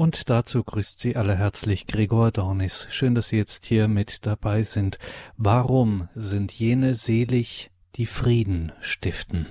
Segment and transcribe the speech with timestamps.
[0.00, 2.86] Und dazu grüßt Sie alle herzlich Gregor Dornis.
[2.88, 4.98] Schön, dass Sie jetzt hier mit dabei sind.
[5.36, 9.44] Warum sind jene selig, die Frieden stiften?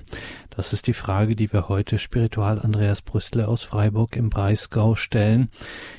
[0.50, 5.52] Das ist die Frage, die wir heute Spiritual Andreas Brüstle aus Freiburg im Breisgau stellen.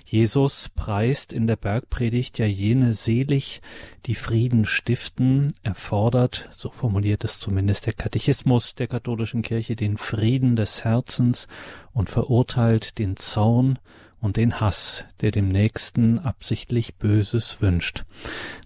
[0.05, 3.63] Jesus preist in der Bergpredigt ja jene selig,
[4.07, 5.53] die Frieden stiften.
[5.63, 11.47] Er fordert, so formuliert es zumindest der Katechismus der katholischen Kirche, den Frieden des Herzens
[11.93, 13.79] und verurteilt den Zorn
[14.21, 18.05] und den Hass, der dem Nächsten absichtlich Böses wünscht.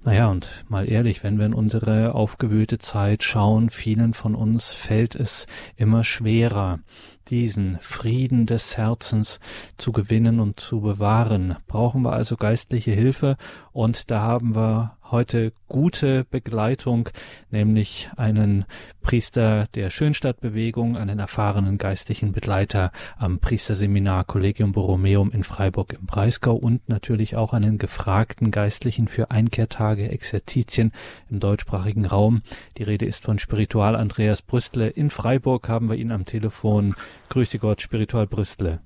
[0.04, 5.14] Naja, und mal ehrlich, wenn wir in unsere aufgewühlte Zeit schauen, vielen von uns fällt
[5.14, 6.80] es immer schwerer,
[7.28, 9.40] diesen Frieden des Herzens
[9.76, 11.56] zu gewinnen und zu bewahren.
[11.66, 13.36] Brauchen wir also geistliche Hilfe
[13.73, 17.09] und da haben wir heute gute Begleitung,
[17.48, 18.64] nämlich einen
[19.00, 26.56] Priester der Schönstadtbewegung, einen erfahrenen geistlichen Begleiter am Priesterseminar Collegium Borromeum in Freiburg im Breisgau
[26.56, 30.90] und natürlich auch einen gefragten Geistlichen für Einkehrtage, Exerzitien
[31.30, 32.42] im deutschsprachigen Raum.
[32.76, 34.88] Die Rede ist von Spiritual Andreas Brüstle.
[34.88, 36.96] In Freiburg haben wir ihn am Telefon.
[37.29, 38.80] Grüße Gott, Spiritual Brüstle.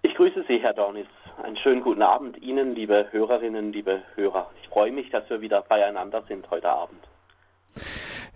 [0.00, 1.06] Ich grüße Sie, Herr Dornis.
[1.42, 4.50] Einen schönen guten Abend Ihnen, liebe Hörerinnen, liebe Hörer.
[4.60, 6.98] Ich freue mich, dass wir wieder beieinander sind heute Abend.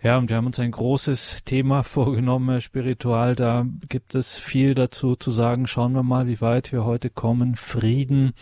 [0.03, 3.37] Ja, und wir haben uns ein großes Thema vorgenommen, spiritual.
[3.37, 5.69] Da gibt es viel dazu zu sagen.
[5.69, 7.55] Schauen wir mal, wie weit wir heute kommen.
[7.55, 8.33] Frieden.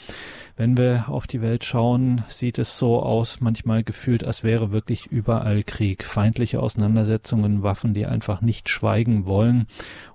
[0.57, 5.07] Wenn wir auf die Welt schauen, sieht es so aus, manchmal gefühlt, als wäre wirklich
[5.07, 6.05] überall Krieg.
[6.05, 9.67] Feindliche Auseinandersetzungen, Waffen, die einfach nicht schweigen wollen.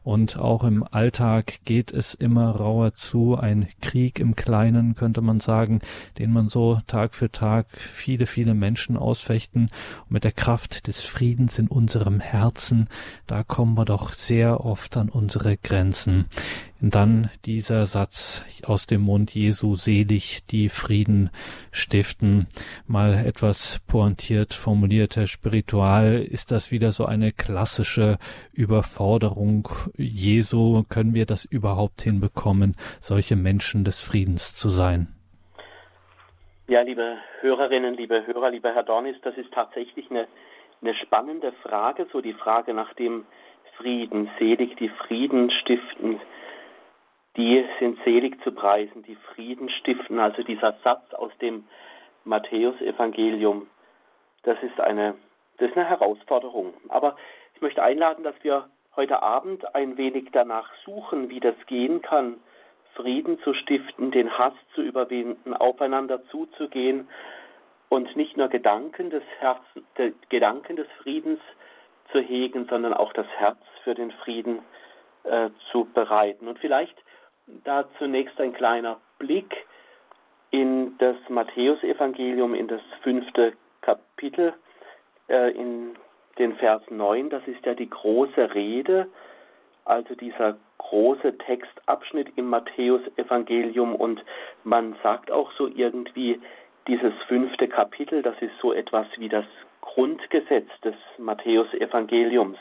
[0.03, 3.35] Und auch im Alltag geht es immer rauer zu.
[3.35, 5.81] Ein Krieg im Kleinen, könnte man sagen,
[6.19, 9.71] den man so Tag für Tag viele, viele Menschen ausfechten.
[10.03, 12.89] Und mit der Kraft des Friedens in unserem Herzen,
[13.27, 16.27] da kommen wir doch sehr oft an unsere Grenzen.
[16.81, 21.29] Und dann dieser Satz aus dem Mund Jesu, selig, die Frieden
[21.71, 22.47] stiften,
[22.87, 28.17] mal etwas pointiert formulierter spiritual, ist das wieder so eine klassische
[28.51, 30.83] Überforderung Jesu?
[30.89, 35.15] Können wir das überhaupt hinbekommen, solche Menschen des Friedens zu sein?
[36.67, 40.27] Ja, liebe Hörerinnen, liebe Hörer, lieber Herr Dornis, das ist tatsächlich eine,
[40.85, 43.25] eine spannende Frage, so die Frage nach dem
[43.77, 46.21] Frieden, selig die Frieden stiften,
[47.35, 50.19] die sind selig zu preisen, die Frieden stiften.
[50.19, 51.65] Also dieser Satz aus dem
[52.23, 53.67] Matthäusevangelium,
[54.43, 55.15] das ist eine,
[55.57, 56.73] das ist eine Herausforderung.
[56.89, 57.17] Aber
[57.55, 62.37] ich möchte einladen, dass wir heute Abend ein wenig danach suchen, wie das gehen kann,
[62.93, 67.09] Frieden zu stiften, den Hass zu überwinden, aufeinander zuzugehen
[67.95, 69.85] und nicht nur Gedanken des Herzens,
[70.27, 71.39] Gedanken des Friedens
[72.11, 74.59] zu hegen, sondern auch das Herz für den Frieden
[75.23, 76.49] äh, zu bereiten.
[76.49, 76.95] Und vielleicht
[77.63, 79.55] da zunächst ein kleiner Blick
[80.51, 84.53] in das Matthäusevangelium, in das fünfte Kapitel,
[85.29, 85.95] äh, in
[86.37, 87.29] den Vers 9.
[87.29, 89.07] Das ist ja die große Rede,
[89.85, 93.95] also dieser große Textabschnitt im Matthäusevangelium.
[93.95, 94.21] Und
[94.65, 96.41] man sagt auch so irgendwie,
[96.87, 99.45] dieses fünfte Kapitel, das ist so etwas wie das
[99.81, 102.57] Grundgesetz des Matthäusevangeliums.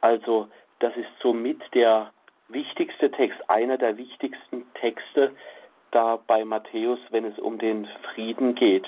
[0.00, 0.48] Also
[0.78, 2.12] das ist somit der
[2.48, 5.32] wichtigste Text, einer der wichtigsten Texte
[5.90, 8.86] da bei Matthäus, wenn es um den Frieden geht.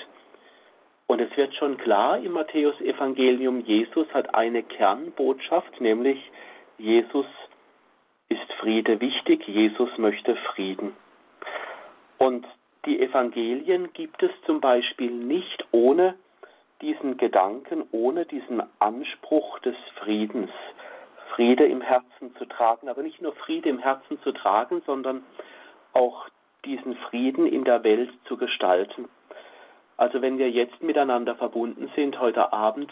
[1.07, 6.31] Und es wird schon klar im Matthäus-Evangelium, Jesus hat eine Kernbotschaft, nämlich
[6.77, 7.25] Jesus
[8.29, 10.95] ist Friede wichtig, Jesus möchte Frieden.
[12.17, 12.47] Und
[12.85, 16.15] die Evangelien gibt es zum Beispiel nicht ohne
[16.81, 20.51] diesen Gedanken, ohne diesen Anspruch des Friedens.
[21.33, 25.23] Friede im Herzen zu tragen, aber nicht nur Friede im Herzen zu tragen, sondern
[25.93, 26.27] auch
[26.65, 29.09] diesen Frieden in der Welt zu gestalten.
[29.97, 32.91] Also wenn wir jetzt miteinander verbunden sind heute Abend,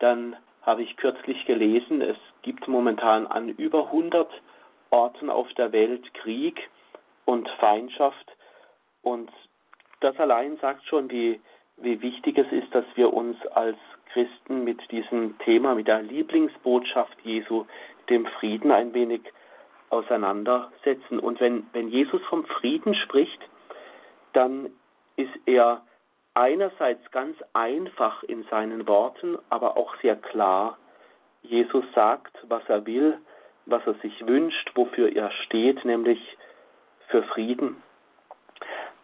[0.00, 4.28] dann habe ich kürzlich gelesen, es gibt momentan an über 100
[4.90, 6.68] Orten auf der Welt Krieg
[7.24, 8.32] und Feindschaft
[9.08, 9.30] und
[10.00, 11.40] das allein sagt schon, wie,
[11.78, 13.78] wie wichtig es ist, dass wir uns als
[14.12, 17.66] Christen mit diesem Thema, mit der Lieblingsbotschaft Jesu,
[18.08, 19.22] dem Frieden ein wenig
[19.90, 21.18] auseinandersetzen.
[21.18, 23.40] Und wenn, wenn Jesus vom Frieden spricht,
[24.32, 24.70] dann
[25.16, 25.82] ist er
[26.34, 30.78] einerseits ganz einfach in seinen Worten, aber auch sehr klar.
[31.42, 33.18] Jesus sagt, was er will,
[33.66, 36.20] was er sich wünscht, wofür er steht, nämlich
[37.08, 37.82] für Frieden.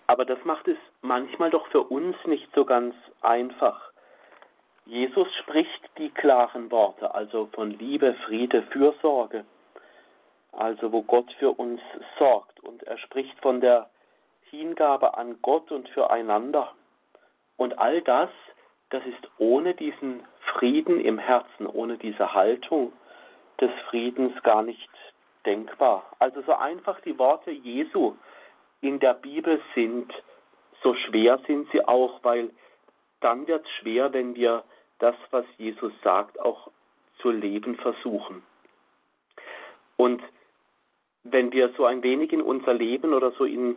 [0.07, 3.91] Aber das macht es manchmal doch für uns nicht so ganz einfach.
[4.87, 9.45] Jesus spricht die klaren Worte, also von Liebe, Friede, Fürsorge,
[10.53, 11.81] also wo Gott für uns
[12.19, 12.61] sorgt.
[12.61, 13.89] Und er spricht von der
[14.51, 16.73] Hingabe an Gott und füreinander.
[17.57, 18.29] Und all das,
[18.91, 20.23] das ist ohne diesen
[20.53, 22.93] Frieden im Herzen, ohne diese Haltung
[23.61, 24.91] des Friedens gar nicht
[25.47, 26.05] denkbar.
[26.19, 28.17] Also so einfach die Worte Jesu
[28.85, 30.13] in der Bibel sind,
[30.83, 32.51] so schwer sind sie auch, weil
[33.21, 34.63] dann wird es schwer, wenn wir
[34.99, 36.71] das, was Jesus sagt, auch
[37.19, 38.43] zu leben versuchen.
[39.97, 40.23] Und
[41.23, 43.77] wenn wir so ein wenig in unser Leben oder so in,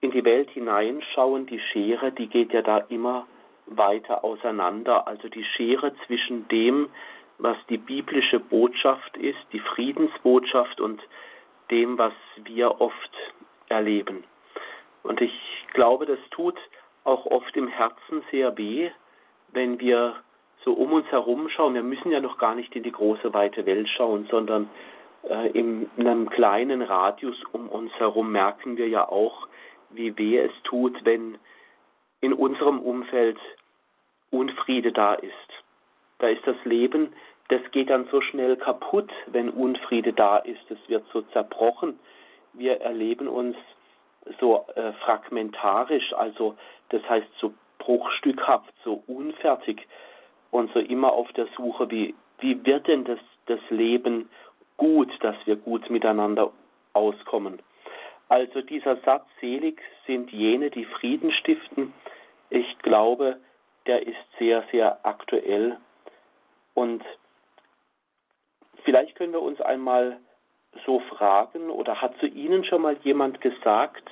[0.00, 3.28] in die Welt hineinschauen, die Schere, die geht ja da immer
[3.66, 5.06] weiter auseinander.
[5.06, 6.88] Also die Schere zwischen dem,
[7.38, 11.00] was die biblische Botschaft ist, die Friedensbotschaft und
[11.70, 12.12] dem, was
[12.42, 13.16] wir oft
[13.68, 14.24] erleben.
[15.02, 15.32] Und ich
[15.72, 16.58] glaube, das tut
[17.04, 18.90] auch oft im Herzen sehr weh,
[19.52, 20.16] wenn wir
[20.64, 21.74] so um uns herum schauen.
[21.74, 24.70] Wir müssen ja noch gar nicht in die große, weite Welt schauen, sondern
[25.28, 29.48] äh, in einem kleinen Radius um uns herum merken wir ja auch,
[29.90, 31.38] wie weh es tut, wenn
[32.20, 33.38] in unserem Umfeld
[34.30, 35.32] Unfriede da ist.
[36.18, 37.12] Da ist das Leben,
[37.48, 40.70] das geht dann so schnell kaputt, wenn Unfriede da ist.
[40.70, 41.98] Es wird so zerbrochen.
[42.54, 43.56] Wir erleben uns
[44.40, 46.56] so äh, fragmentarisch, also
[46.90, 49.86] das heißt so bruchstückhaft, so unfertig
[50.50, 54.28] und so immer auf der Suche, wie, wie wird denn das, das Leben
[54.76, 56.52] gut, dass wir gut miteinander
[56.92, 57.60] auskommen.
[58.28, 61.92] Also dieser Satz, selig sind jene, die Frieden stiften,
[62.50, 63.38] ich glaube,
[63.86, 65.78] der ist sehr, sehr aktuell.
[66.74, 67.02] Und
[68.84, 70.18] vielleicht können wir uns einmal
[70.86, 74.10] so fragen, oder hat zu Ihnen schon mal jemand gesagt,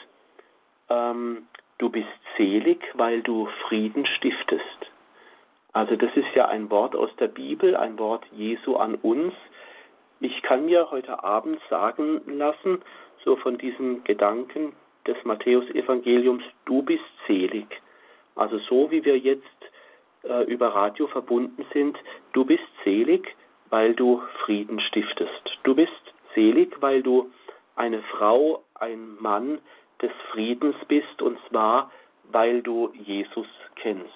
[0.89, 1.47] ähm,
[1.79, 4.65] du bist selig, weil du Frieden stiftest?
[5.73, 9.33] Also das ist ja ein Wort aus der Bibel, ein Wort Jesu an uns.
[10.21, 12.83] Ich kann mir heute Abend sagen lassen,
[13.25, 14.73] so von diesem Gedanken
[15.07, 17.67] des Matthäusevangeliums, du bist selig.
[18.35, 19.45] Also so wie wir jetzt
[20.25, 21.97] äh, über Radio verbunden sind,
[22.33, 23.37] du bist selig,
[23.71, 25.59] weil du Frieden stiftest.
[25.63, 27.31] Du bist selig, weil du
[27.77, 29.59] eine Frau, ein Mann
[30.03, 31.91] des Friedens bist, und zwar,
[32.31, 33.47] weil du Jesus
[33.77, 34.11] kennst.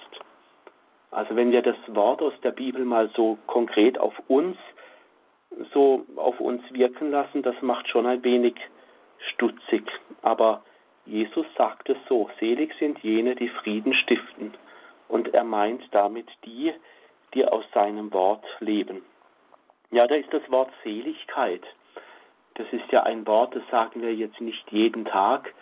[1.10, 4.56] Also wenn wir das Wort aus der Bibel mal so konkret auf uns,
[5.72, 8.54] so auf uns wirken lassen, das macht schon ein wenig
[9.32, 9.84] stutzig.
[10.22, 10.64] Aber
[11.06, 14.54] Jesus sagt es so, selig sind jene, die Frieden stiften.
[15.08, 16.72] Und er meint damit die,
[17.34, 19.02] die aus seinem Wort leben.
[19.90, 21.62] Ja, da ist das Wort Seligkeit.
[22.54, 25.52] Das ist ja ein Wort, das sagen wir jetzt nicht jeden Tag.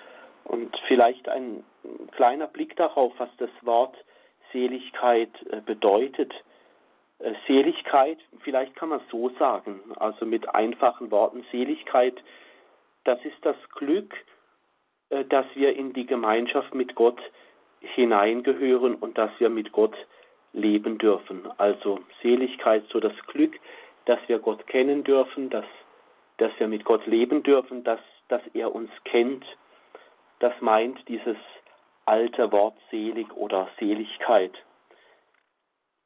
[0.44, 1.64] Und vielleicht ein
[2.12, 3.96] kleiner Blick darauf, was das Wort
[4.52, 6.32] Seligkeit äh, bedeutet.
[7.18, 12.14] Äh, Seligkeit, vielleicht kann man es so sagen, also mit einfachen Worten, Seligkeit,
[13.04, 14.14] das ist das Glück,
[15.10, 17.20] äh, dass wir in die Gemeinschaft mit Gott
[17.80, 19.94] hineingehören und dass wir mit Gott
[20.52, 21.48] leben dürfen.
[21.58, 23.58] Also Seligkeit, so das Glück,
[24.04, 25.64] dass wir Gott kennen dürfen, dass,
[26.38, 29.44] dass wir mit Gott leben dürfen, dass, dass er uns kennt.
[30.38, 31.36] Das meint dieses
[32.04, 34.52] alte Wort selig oder Seligkeit.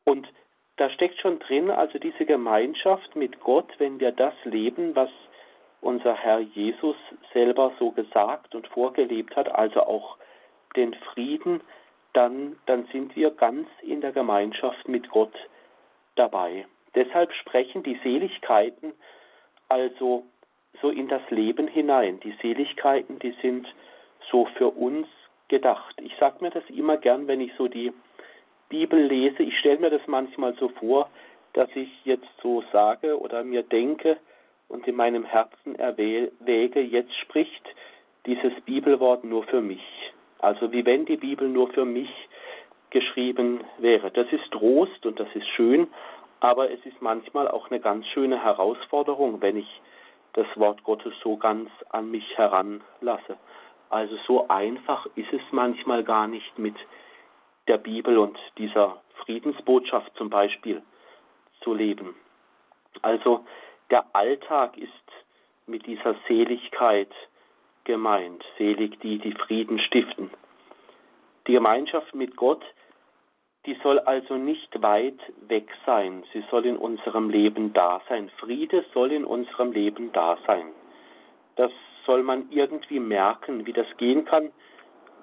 [0.04, 0.28] Und
[0.76, 5.08] da steckt schon drin, also diese Gemeinschaft mit Gott, wenn wir das leben, was
[5.80, 6.96] unser Herr Jesus
[7.32, 10.18] selber so gesagt und vorgelebt hat, also auch
[10.74, 11.62] den Frieden,
[12.12, 15.34] dann, dann sind wir ganz in der Gemeinschaft mit Gott
[16.14, 16.66] dabei.
[16.94, 18.92] Deshalb sprechen die Seligkeiten
[19.68, 20.24] also
[20.80, 22.20] so in das Leben hinein.
[22.20, 23.66] Die Seligkeiten, die sind
[24.30, 25.06] so für uns
[25.48, 25.94] gedacht.
[26.02, 27.92] Ich sage mir das immer gern, wenn ich so die
[28.68, 29.42] Bibel lese.
[29.42, 31.08] Ich stelle mir das manchmal so vor,
[31.52, 34.18] dass ich jetzt so sage oder mir denke
[34.68, 37.62] und in meinem Herzen erwäge, jetzt spricht
[38.26, 39.82] dieses Bibelwort nur für mich.
[40.40, 42.10] Also wie wenn die Bibel nur für mich
[42.90, 44.10] geschrieben wäre.
[44.10, 45.86] Das ist Trost und das ist schön,
[46.40, 49.80] aber es ist manchmal auch eine ganz schöne Herausforderung, wenn ich
[50.34, 53.38] das Wort Gottes so ganz an mich heranlasse.
[53.88, 56.76] Also so einfach ist es manchmal gar nicht mit
[57.68, 60.82] der Bibel und dieser Friedensbotschaft zum Beispiel
[61.62, 62.14] zu leben.
[63.02, 63.44] Also
[63.90, 64.90] der Alltag ist
[65.66, 67.10] mit dieser Seligkeit
[67.84, 70.30] gemeint, selig die, die Frieden stiften.
[71.46, 72.62] Die Gemeinschaft mit Gott,
[73.66, 75.18] die soll also nicht weit
[75.48, 78.30] weg sein, sie soll in unserem Leben da sein.
[78.38, 80.66] Friede soll in unserem Leben da sein.
[81.56, 81.72] Das
[82.04, 84.52] soll man irgendwie merken, wie das gehen kann.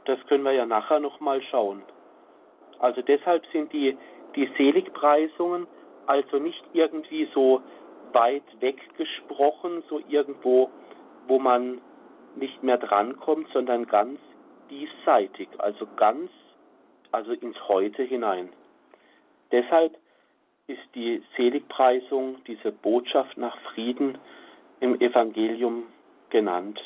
[0.06, 1.82] Das können wir ja nachher nochmal schauen.
[2.80, 3.98] Also deshalb sind die,
[4.36, 5.68] die Seligpreisungen
[6.06, 7.62] also nicht irgendwie so
[8.12, 10.70] weit weggesprochen, so irgendwo,
[11.28, 11.80] wo man
[12.36, 14.20] nicht mehr drankommt, sondern ganz
[14.70, 16.30] diesseitig, also ganz,
[17.14, 18.50] also ins Heute hinein.
[19.52, 19.96] Deshalb
[20.68, 24.18] ist die Seligpreisung, diese Botschaft nach Frieden
[24.80, 25.84] im Evangelium
[26.30, 26.80] genannt.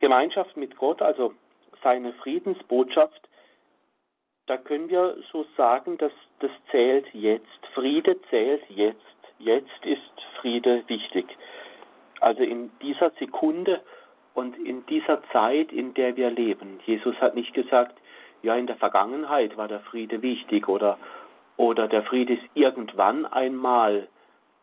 [0.00, 1.34] Gemeinschaft mit Gott, also
[1.82, 3.28] seine Friedensbotschaft,
[4.46, 7.66] da können wir so sagen, dass das zählt jetzt.
[7.74, 9.00] Friede zählt jetzt.
[9.38, 10.00] Jetzt ist
[10.40, 11.26] Friede wichtig.
[12.20, 13.80] Also in dieser Sekunde
[14.34, 16.80] und in dieser Zeit, in der wir leben.
[16.86, 17.96] Jesus hat nicht gesagt,
[18.42, 20.98] ja, in der Vergangenheit war der Friede wichtig oder,
[21.56, 24.08] oder der Friede ist irgendwann einmal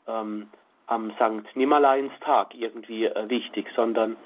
[0.07, 0.49] ähm,
[0.87, 4.17] am Sankt Nimmerleinstag irgendwie äh, wichtig, sondern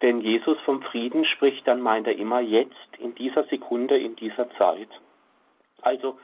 [0.00, 4.50] wenn Jesus vom Frieden spricht, dann meint er immer jetzt, in dieser Sekunde, in dieser
[4.52, 4.88] Zeit.
[5.82, 6.18] Also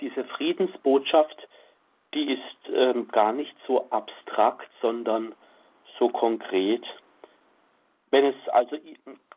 [0.00, 1.48] diese Friedensbotschaft,
[2.12, 5.34] die ist ähm, gar nicht so abstrakt, sondern
[5.98, 6.84] so konkret.
[8.10, 8.76] Wenn es also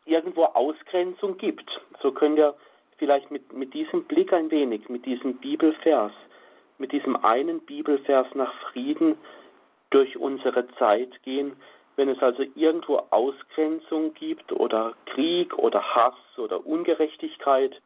[0.06, 1.68] irgendwo Ausgrenzung gibt,
[2.00, 2.54] so können wir
[2.98, 6.12] vielleicht mit, mit diesem Blick ein wenig, mit diesem Bibelvers,
[6.78, 9.16] mit diesem einen Bibelvers nach Frieden
[9.90, 11.56] durch unsere Zeit gehen,
[11.96, 17.80] wenn es also irgendwo Ausgrenzung gibt oder Krieg oder Hass oder Ungerechtigkeit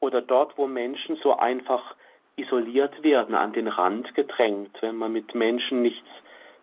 [0.00, 1.94] oder dort, wo Menschen so einfach
[2.36, 6.08] isoliert werden, an den Rand gedrängt, wenn man mit Menschen nichts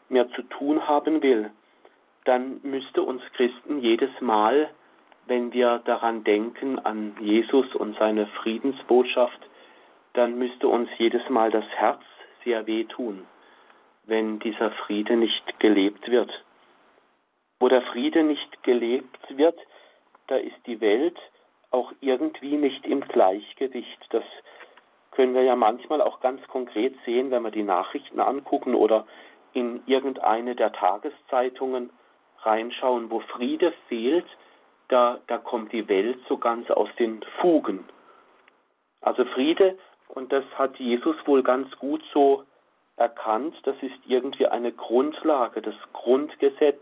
[0.09, 1.51] mehr zu tun haben will,
[2.27, 4.69] dann müsste uns Christen jedes Mal,
[5.27, 9.39] wenn wir daran denken, an Jesus und seine Friedensbotschaft,
[10.13, 12.01] dann müsste uns jedes Mal das Herz
[12.43, 13.25] sehr wehtun,
[14.05, 16.31] wenn dieser Friede nicht gelebt wird.
[17.59, 19.57] Wo der Friede nicht gelebt wird,
[20.27, 21.17] da ist die Welt
[21.71, 24.05] auch irgendwie nicht im Gleichgewicht.
[24.09, 24.23] Das
[25.11, 29.07] können wir ja manchmal auch ganz konkret sehen, wenn wir die Nachrichten angucken oder
[29.53, 31.89] in irgendeine der Tageszeitungen
[32.47, 34.25] reinschauen, wo Friede fehlt,
[34.87, 37.85] da, da kommt die Welt so ganz aus den Fugen.
[39.01, 39.77] Also Friede,
[40.07, 42.43] und das hat Jesus wohl ganz gut so
[42.95, 46.81] erkannt, das ist irgendwie eine Grundlage, das Grundgesetz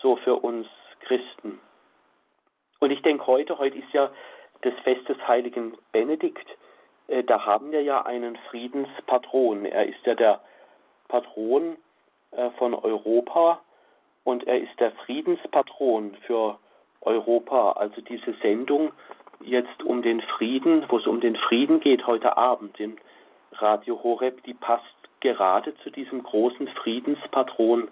[0.00, 0.66] so für uns
[1.00, 1.60] Christen.
[2.80, 4.10] Und ich denke heute, heute ist ja
[4.62, 6.46] das Fest des heiligen Benedikt,
[7.08, 9.64] äh, da haben wir ja einen Friedenspatron.
[9.64, 10.40] Er ist ja der
[11.08, 11.76] Patron
[12.32, 13.60] äh, von Europa
[14.26, 16.58] und er ist der Friedenspatron für
[17.00, 17.72] Europa.
[17.72, 18.90] Also diese Sendung
[19.40, 22.96] jetzt um den Frieden, wo es um den Frieden geht heute Abend in
[23.52, 24.84] Radio Horeb, die passt
[25.20, 27.88] gerade zu diesem großen Friedenspatron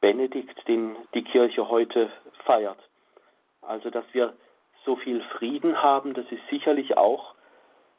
[0.00, 2.08] Benedikt, den die Kirche heute
[2.44, 2.78] feiert.
[3.60, 4.34] Also, dass wir
[4.84, 7.34] so viel Frieden haben, das ist sicherlich auch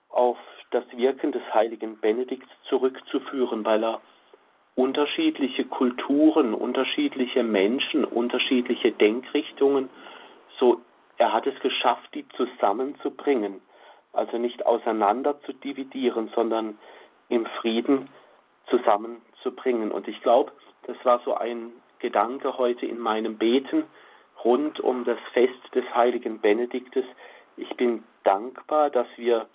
[0.07, 0.37] auf
[0.71, 4.01] das Wirken des heiligen Benedikts zurückzuführen, weil er
[4.79, 9.89] unterschiedliche Kulturen, unterschiedliche Menschen, unterschiedliche Denkrichtungen,
[10.57, 10.79] so
[11.17, 13.59] er hat es geschafft, die zusammenzubringen,
[14.13, 16.77] also nicht auseinander zu dividieren, sondern
[17.27, 18.07] im Frieden
[18.69, 19.91] zusammenzubringen.
[19.91, 23.83] Und ich glaube, das war so ein Gedanke heute in meinem Beten
[24.45, 27.03] rund um das Fest des heiligen Benediktes.
[27.57, 29.47] Ich bin dankbar, dass wir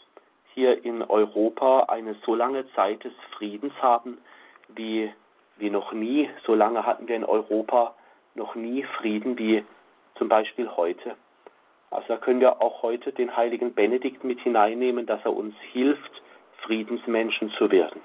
[0.52, 4.19] hier in Europa eine so lange Zeit des Friedens haben
[4.68, 5.12] wie,
[5.56, 6.28] wie noch nie.
[6.47, 7.94] So lange hatten wir in Europa
[8.35, 9.64] noch nie Frieden wie
[10.16, 11.16] zum Beispiel heute.
[11.90, 16.23] Also da können wir auch heute den heiligen Benedikt mit hineinnehmen, dass er uns hilft,
[16.62, 18.00] Friedensmenschen zu werden.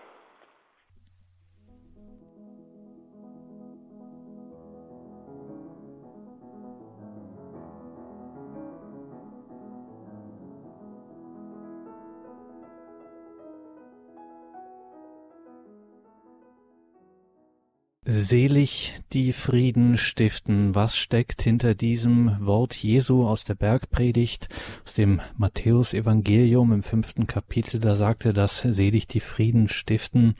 [18.11, 20.73] Selig die Frieden stiften.
[20.73, 24.49] Was steckt hinter diesem Wort Jesu aus der Bergpredigt,
[24.83, 27.79] aus dem Matthäus-Evangelium im fünften Kapitel?
[27.79, 30.33] Da sagt er das, selig die Frieden stiften.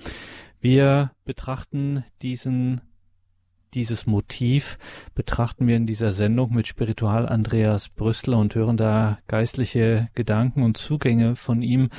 [0.60, 2.82] Wir betrachten diesen
[3.76, 4.80] dieses Motiv
[5.14, 10.78] betrachten wir in dieser Sendung mit Spiritual Andreas Brüssler und hören da geistliche Gedanken und
[10.78, 11.90] Zugänge von ihm.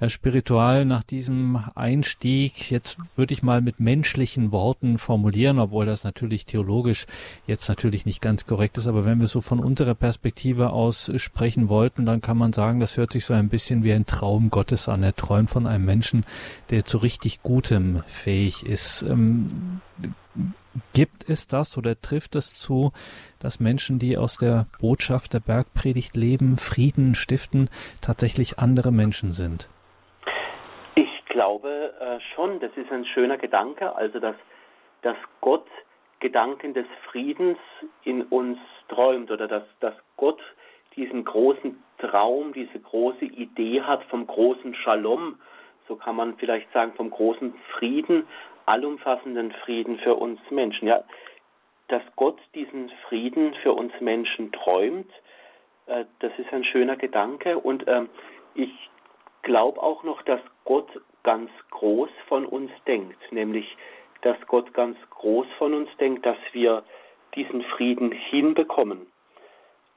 [0.00, 6.04] Herr Spiritual, nach diesem Einstieg, jetzt würde ich mal mit menschlichen Worten formulieren, obwohl das
[6.04, 7.06] natürlich theologisch
[7.48, 11.68] jetzt natürlich nicht ganz korrekt ist, aber wenn wir so von unserer Perspektive aus sprechen
[11.68, 14.88] wollten, dann kann man sagen, das hört sich so ein bisschen wie ein Traum Gottes
[14.88, 15.02] an.
[15.02, 16.24] Er träumt von einem Menschen,
[16.70, 19.02] der zu richtig Gutem fähig ist.
[19.02, 19.80] Ähm,
[20.92, 22.92] gibt es das oder trifft es zu,
[23.40, 27.68] dass Menschen, die aus der Botschaft der Bergpredigt leben, Frieden stiften,
[28.00, 29.68] tatsächlich andere Menschen sind?
[31.38, 34.34] Glaube äh, schon, das ist ein schöner Gedanke, also dass,
[35.02, 35.68] dass Gott
[36.18, 37.58] Gedanken des Friedens
[38.02, 40.40] in uns träumt oder dass, dass Gott
[40.96, 45.38] diesen großen Traum, diese große Idee hat vom großen Shalom,
[45.86, 48.26] so kann man vielleicht sagen, vom großen Frieden,
[48.66, 50.88] allumfassenden Frieden für uns Menschen.
[50.88, 51.04] Ja,
[51.86, 55.12] dass Gott diesen Frieden für uns Menschen träumt,
[55.86, 57.60] äh, das ist ein schöner Gedanke.
[57.60, 58.06] Und äh,
[58.54, 58.72] ich
[59.42, 60.88] glaube auch noch, dass Gott
[61.22, 63.76] ganz groß von uns denkt, nämlich
[64.22, 66.82] dass Gott ganz groß von uns denkt, dass wir
[67.34, 69.06] diesen Frieden hinbekommen.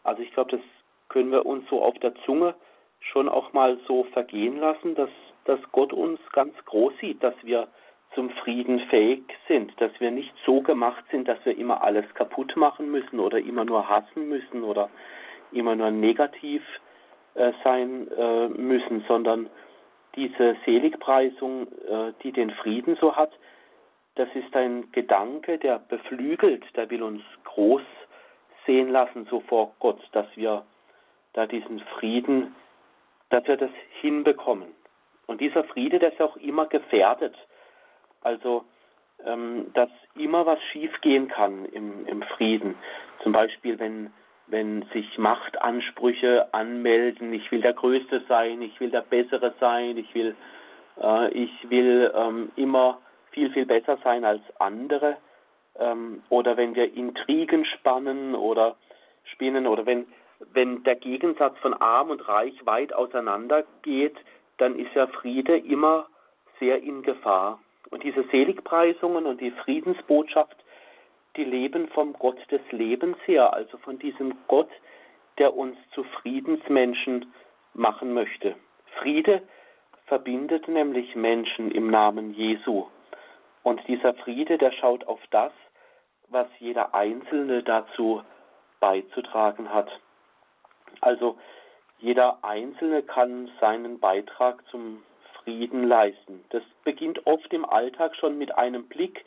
[0.03, 0.61] Also ich glaube, das
[1.09, 2.55] können wir uns so auf der Zunge
[2.99, 5.09] schon auch mal so vergehen lassen, dass,
[5.45, 7.67] dass Gott uns ganz groß sieht, dass wir
[8.13, 12.55] zum Frieden fähig sind, dass wir nicht so gemacht sind, dass wir immer alles kaputt
[12.57, 14.89] machen müssen oder immer nur hassen müssen oder
[15.51, 16.61] immer nur negativ
[17.35, 19.49] äh, sein äh, müssen, sondern
[20.15, 23.31] diese Seligpreisung, äh, die den Frieden so hat,
[24.15, 27.83] das ist ein Gedanke, der beflügelt, der will uns groß
[28.65, 30.65] sehen lassen, so vor Gott, dass wir
[31.33, 32.55] da diesen Frieden,
[33.29, 34.67] dass wir das hinbekommen.
[35.27, 37.35] Und dieser Friede, der ist auch immer gefährdet.
[38.21, 38.65] Also,
[39.25, 42.75] ähm, dass immer was schiefgehen kann im, im Frieden.
[43.23, 44.11] Zum Beispiel, wenn,
[44.51, 50.13] wenn sich Machtansprüche anmelden, ich will der Größte sein, ich will der Bessere sein, ich
[50.13, 50.35] will,
[51.01, 52.99] äh, ich will ähm, immer
[53.31, 55.17] viel, viel besser sein als andere.
[55.79, 58.75] Ähm, oder wenn wir Intrigen spannen oder
[59.23, 60.05] spinnen oder wenn,
[60.53, 64.17] wenn der Gegensatz von arm und reich weit auseinander geht,
[64.57, 66.07] dann ist ja Friede immer
[66.59, 67.59] sehr in Gefahr.
[67.89, 70.55] Und diese Seligpreisungen und die Friedensbotschaft,
[71.37, 74.69] die leben vom Gott des Lebens her, also von diesem Gott,
[75.37, 77.33] der uns zu Friedensmenschen
[77.73, 78.55] machen möchte.
[78.99, 79.41] Friede
[80.05, 82.87] verbindet nämlich Menschen im Namen Jesu.
[83.63, 85.53] Und dieser Friede, der schaut auf das,
[86.29, 88.21] was jeder Einzelne dazu
[88.79, 89.89] beizutragen hat.
[90.99, 91.37] Also
[91.99, 95.03] jeder Einzelne kann seinen Beitrag zum
[95.35, 96.43] Frieden leisten.
[96.49, 99.23] Das beginnt oft im Alltag schon mit einem Blick,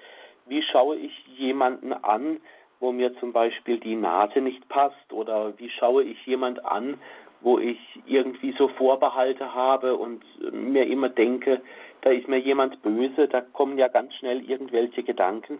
[0.47, 2.41] wie schaue ich jemanden an,
[2.81, 6.99] wo mir zum Beispiel die Nase nicht passt oder wie schaue ich jemand an,
[7.41, 11.61] wo ich irgendwie so Vorbehalte habe und mir immer denke,
[12.01, 15.59] da ist mir jemand böse, da kommen ja ganz schnell irgendwelche Gedanken.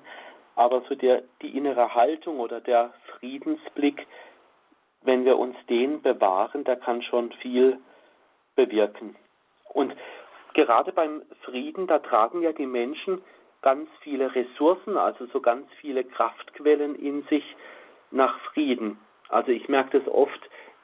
[0.57, 4.07] Aber so der, die innere Haltung oder der Friedensblick,
[5.03, 7.79] wenn wir uns den bewahren, da kann schon viel
[8.55, 9.17] bewirken.
[9.73, 9.95] Und
[10.55, 13.21] gerade beim Frieden, da tragen ja die Menschen
[13.65, 17.45] ganz viele Ressourcen, also so ganz viele Kraftquellen in sich
[18.11, 18.99] nach Frieden.
[19.31, 20.39] Also ich merke das oft,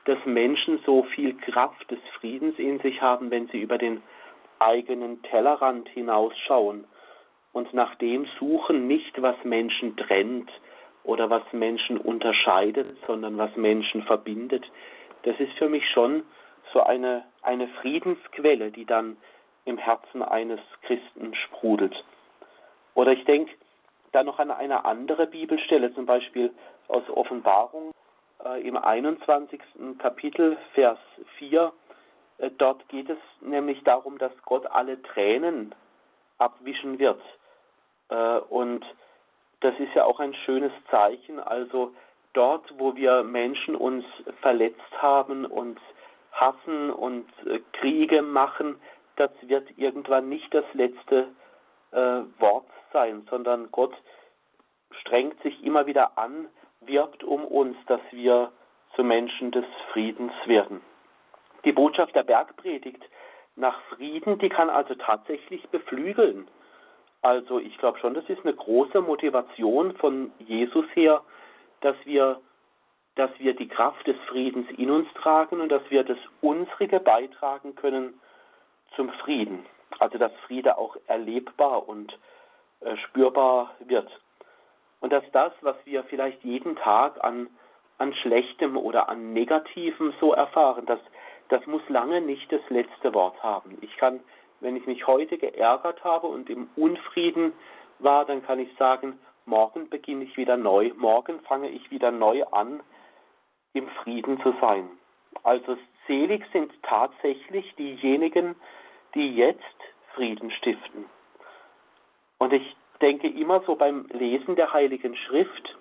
[0.06, 4.02] dass Menschen so viel Kraft des Friedens in sich haben, wenn sie über den
[4.58, 6.86] eigenen Tellerrand hinausschauen
[7.52, 10.50] und nach dem suchen, nicht was Menschen trennt
[11.04, 14.64] oder was Menschen unterscheidet, sondern was Menschen verbindet.
[15.24, 16.22] Das ist für mich schon
[16.72, 19.18] so eine, eine Friedensquelle, die dann
[19.66, 21.94] im Herzen eines Christen sprudelt.
[22.94, 23.52] Oder ich denke
[24.12, 26.52] da noch an eine andere Bibelstelle, zum Beispiel
[26.88, 27.92] aus Offenbarung
[28.44, 29.60] äh, im 21.
[29.98, 30.98] Kapitel, Vers
[31.38, 31.72] 4.
[32.38, 35.74] Äh, dort geht es nämlich darum, dass Gott alle Tränen
[36.38, 37.20] abwischen wird.
[38.08, 38.84] Äh, und
[39.60, 41.38] das ist ja auch ein schönes Zeichen.
[41.38, 41.92] Also
[42.32, 44.04] dort, wo wir Menschen uns
[44.40, 45.78] verletzt haben und
[46.32, 48.80] hassen und äh, Kriege machen,
[49.16, 51.28] das wird irgendwann nicht das letzte
[51.92, 53.94] äh, Wort sein, sondern Gott
[55.00, 56.48] strengt sich immer wieder an,
[56.80, 58.52] wirbt um uns, dass wir
[58.94, 60.80] zu Menschen des Friedens werden.
[61.64, 63.02] Die Botschaft der Bergpredigt
[63.56, 66.48] nach Frieden, die kann also tatsächlich beflügeln.
[67.22, 71.22] Also ich glaube schon, das ist eine große Motivation von Jesus her,
[71.82, 72.40] dass wir,
[73.14, 77.74] dass wir die Kraft des Friedens in uns tragen und dass wir das unsrige beitragen
[77.74, 78.18] können
[78.96, 79.66] zum Frieden.
[79.98, 82.18] Also dass Friede auch erlebbar und
[82.80, 84.08] äh, spürbar wird.
[85.00, 87.48] Und dass das, was wir vielleicht jeden Tag an,
[87.98, 91.00] an Schlechtem oder an Negativem so erfahren, dass
[91.48, 93.76] das muss lange nicht das letzte Wort haben.
[93.80, 94.20] Ich kann,
[94.60, 97.52] wenn ich mich heute geärgert habe und im Unfrieden
[97.98, 102.44] war, dann kann ich sagen, morgen beginne ich wieder neu, morgen fange ich wieder neu
[102.44, 102.82] an,
[103.72, 104.88] im Frieden zu sein.
[105.42, 108.54] Also selig sind tatsächlich diejenigen,
[109.14, 109.60] die jetzt
[110.14, 111.06] Frieden stiften.
[112.40, 115.76] Und ich denke immer so beim Lesen der Heiligen Schrift,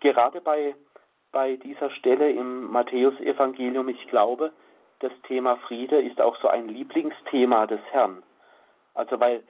[0.00, 0.74] gerade bei
[1.32, 3.88] bei dieser Stelle im Matthäusevangelium.
[3.88, 4.52] Ich glaube,
[5.00, 8.22] das Thema Friede ist auch so ein Lieblingsthema des Herrn.
[8.94, 9.44] Also weil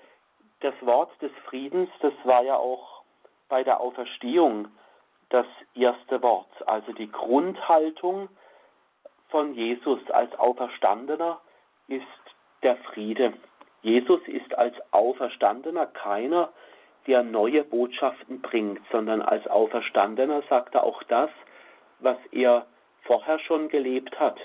[0.60, 3.02] das Wort des Friedens, das war ja auch
[3.48, 4.68] bei der Auferstehung
[5.30, 8.28] das erste Wort, also die Grundhaltung
[9.28, 11.38] von Jesus als Auferstandener
[11.86, 12.02] ist
[12.62, 13.34] der Friede.
[13.82, 16.50] Jesus ist als Auferstandener keiner,
[17.06, 21.30] der neue Botschaften bringt, sondern als Auferstandener sagt er auch das,
[22.00, 22.66] was er
[23.02, 24.38] vorher schon gelebt hat.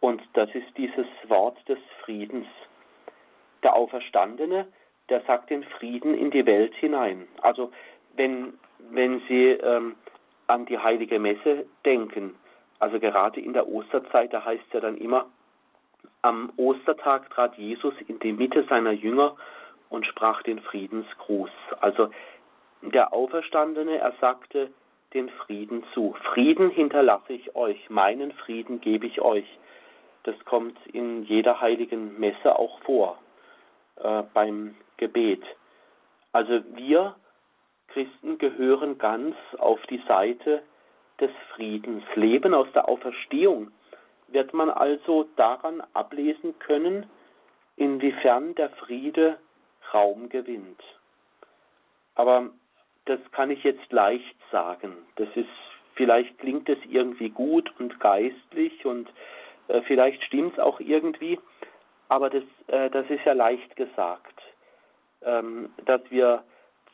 [0.00, 2.48] Und das ist dieses Wort des Friedens.
[3.62, 4.66] Der Auferstandene,
[5.08, 7.28] der sagt den Frieden in die Welt hinein.
[7.40, 7.70] Also
[8.16, 8.54] wenn,
[8.90, 9.94] wenn Sie ähm,
[10.48, 12.34] an die heilige Messe denken,
[12.80, 15.26] also gerade in der Osterzeit, da heißt es ja dann immer,
[16.22, 19.36] am Ostertag trat Jesus in die Mitte seiner Jünger
[19.90, 21.50] und sprach den Friedensgruß.
[21.80, 22.08] Also
[22.80, 24.70] der Auferstandene, er sagte
[25.14, 26.16] den Frieden zu.
[26.32, 29.46] Frieden hinterlasse ich euch, meinen Frieden gebe ich euch.
[30.22, 33.18] Das kommt in jeder heiligen Messe auch vor,
[33.96, 35.42] äh, beim Gebet.
[36.32, 37.14] Also wir
[37.88, 40.62] Christen gehören ganz auf die Seite
[41.20, 42.02] des Friedens.
[42.14, 43.70] Leben aus der Auferstehung
[44.32, 47.06] wird man also daran ablesen können,
[47.76, 49.38] inwiefern der Friede
[49.92, 50.82] Raum gewinnt.
[52.14, 52.50] Aber
[53.06, 54.96] das kann ich jetzt leicht sagen.
[55.16, 55.48] Das ist,
[55.94, 59.08] vielleicht klingt es irgendwie gut und geistlich und
[59.68, 61.38] äh, vielleicht stimmt es auch irgendwie,
[62.08, 64.42] aber das, äh, das ist ja leicht gesagt,
[65.22, 66.44] ähm, dass wir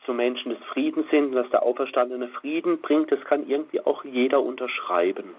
[0.05, 4.41] zu Menschen des Friedens sind, dass der auferstandene Frieden bringt, das kann irgendwie auch jeder
[4.41, 5.35] unterschreiben.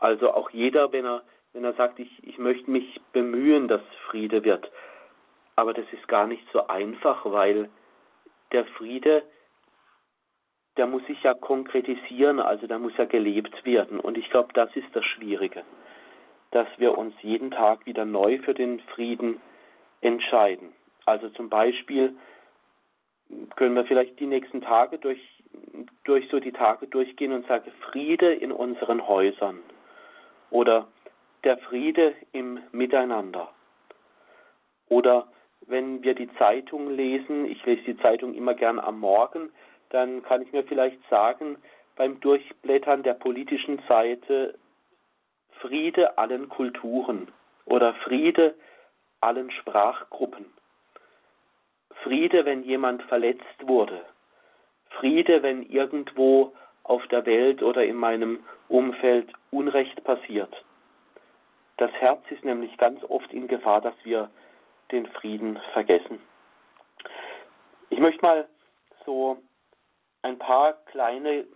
[0.00, 4.42] Also auch jeder, wenn er, wenn er sagt, ich, ich möchte mich bemühen, dass Friede
[4.44, 4.70] wird.
[5.56, 7.68] Aber das ist gar nicht so einfach, weil
[8.50, 9.22] der Friede,
[10.78, 14.00] der muss sich ja konkretisieren, also der muss ja gelebt werden.
[14.00, 15.62] Und ich glaube, das ist das Schwierige,
[16.50, 19.40] dass wir uns jeden Tag wieder neu für den Frieden
[20.00, 20.72] entscheiden.
[21.04, 22.16] Also zum Beispiel
[23.56, 25.20] können wir vielleicht die nächsten Tage durch,
[26.04, 29.58] durch so die Tage durchgehen und sagen, Friede in unseren Häusern
[30.50, 30.88] oder
[31.44, 33.50] der Friede im Miteinander.
[34.88, 35.28] Oder
[35.66, 39.50] wenn wir die Zeitung lesen, ich lese die Zeitung immer gern am Morgen,
[39.90, 41.56] dann kann ich mir vielleicht sagen,
[41.96, 44.58] beim Durchblättern der politischen Seite
[45.60, 47.28] Friede allen Kulturen
[47.66, 48.54] oder Friede
[49.20, 50.46] allen Sprachgruppen.
[52.02, 54.00] Friede, wenn jemand verletzt wurde.
[54.88, 56.52] Friede, wenn irgendwo
[56.84, 60.64] auf der Welt oder in meinem Umfeld Unrecht passiert.
[61.76, 64.30] Das Herz ist nämlich ganz oft in Gefahr, dass wir
[64.92, 66.20] den Frieden vergessen.
[67.88, 68.48] Ich möchte mal
[69.06, 69.38] so
[70.22, 71.46] ein paar kleine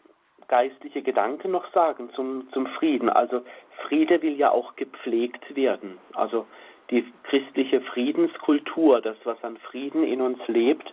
[0.49, 3.09] geistliche Gedanken noch sagen zum, zum Frieden.
[3.09, 3.43] Also
[3.87, 5.99] Friede will ja auch gepflegt werden.
[6.15, 6.47] Also
[6.91, 10.93] die christliche Friedenskultur, das, was an Frieden in uns lebt,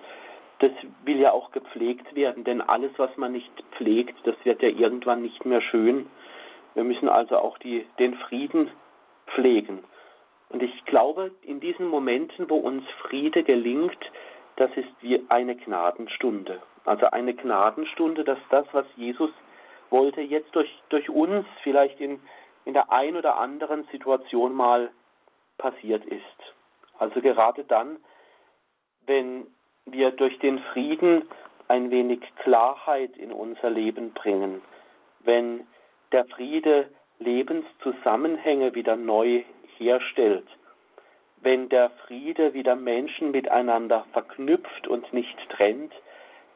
[0.62, 0.72] das
[1.04, 5.24] will ja auch gepflegt werden, denn alles, was man nicht pflegt, das wird ja irgendwann
[5.24, 6.08] nicht mehr schön.
[6.76, 8.70] Wir müssen also auch die, den Frieden
[9.34, 9.84] pflegen.
[10.50, 13.98] Und ich glaube, in diesen Momenten, wo uns Friede gelingt,
[14.58, 16.62] das ist wie eine Gnadenstunde.
[16.86, 19.32] Also eine Gnadenstunde, dass das, was Jesus
[19.90, 22.20] wollte, jetzt durch, durch uns vielleicht in,
[22.66, 24.92] in der ein oder anderen Situation mal
[25.58, 26.22] passiert ist.
[27.00, 27.98] Also gerade dann,
[29.08, 29.48] wenn
[29.86, 31.24] wir durch den Frieden
[31.68, 34.62] ein wenig Klarheit in unser Leben bringen,
[35.22, 35.66] wenn
[36.12, 36.90] der Friede
[37.20, 39.44] Lebenszusammenhänge wieder neu
[39.78, 40.48] herstellt,
[41.42, 45.94] wenn der Friede wieder Menschen miteinander verknüpft und nicht trennt,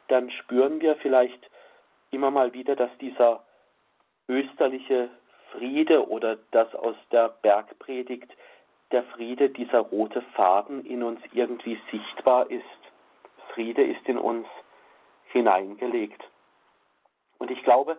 [0.07, 1.49] dann spüren wir vielleicht
[2.11, 3.43] immer mal wieder, dass dieser
[4.27, 5.09] österliche
[5.51, 8.29] Friede oder das aus der Bergpredigt
[8.91, 12.84] der Friede, dieser rote Faden in uns irgendwie sichtbar ist.
[13.55, 14.45] Friede ist in uns
[15.31, 16.21] hineingelegt.
[17.39, 17.97] Und ich glaube,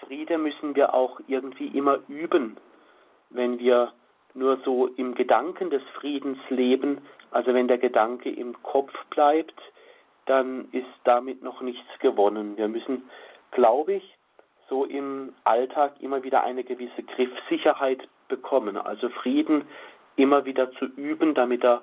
[0.00, 2.58] Friede müssen wir auch irgendwie immer üben,
[3.30, 3.92] wenn wir
[4.34, 9.54] nur so im Gedanken des Friedens leben, also wenn der Gedanke im Kopf bleibt,
[10.26, 12.56] dann ist damit noch nichts gewonnen.
[12.56, 13.08] Wir müssen,
[13.52, 14.16] glaube ich,
[14.68, 18.76] so im Alltag immer wieder eine gewisse Griffsicherheit bekommen.
[18.76, 19.66] Also Frieden
[20.16, 21.82] immer wieder zu üben, damit er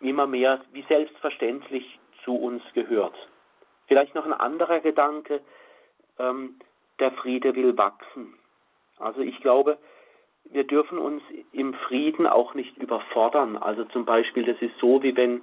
[0.00, 3.14] immer mehr wie selbstverständlich zu uns gehört.
[3.86, 5.40] Vielleicht noch ein anderer Gedanke,
[6.18, 6.56] ähm,
[7.00, 8.34] der Friede will wachsen.
[8.98, 9.78] Also ich glaube,
[10.44, 13.56] wir dürfen uns im Frieden auch nicht überfordern.
[13.56, 15.40] Also zum Beispiel, das ist so, wie wenn,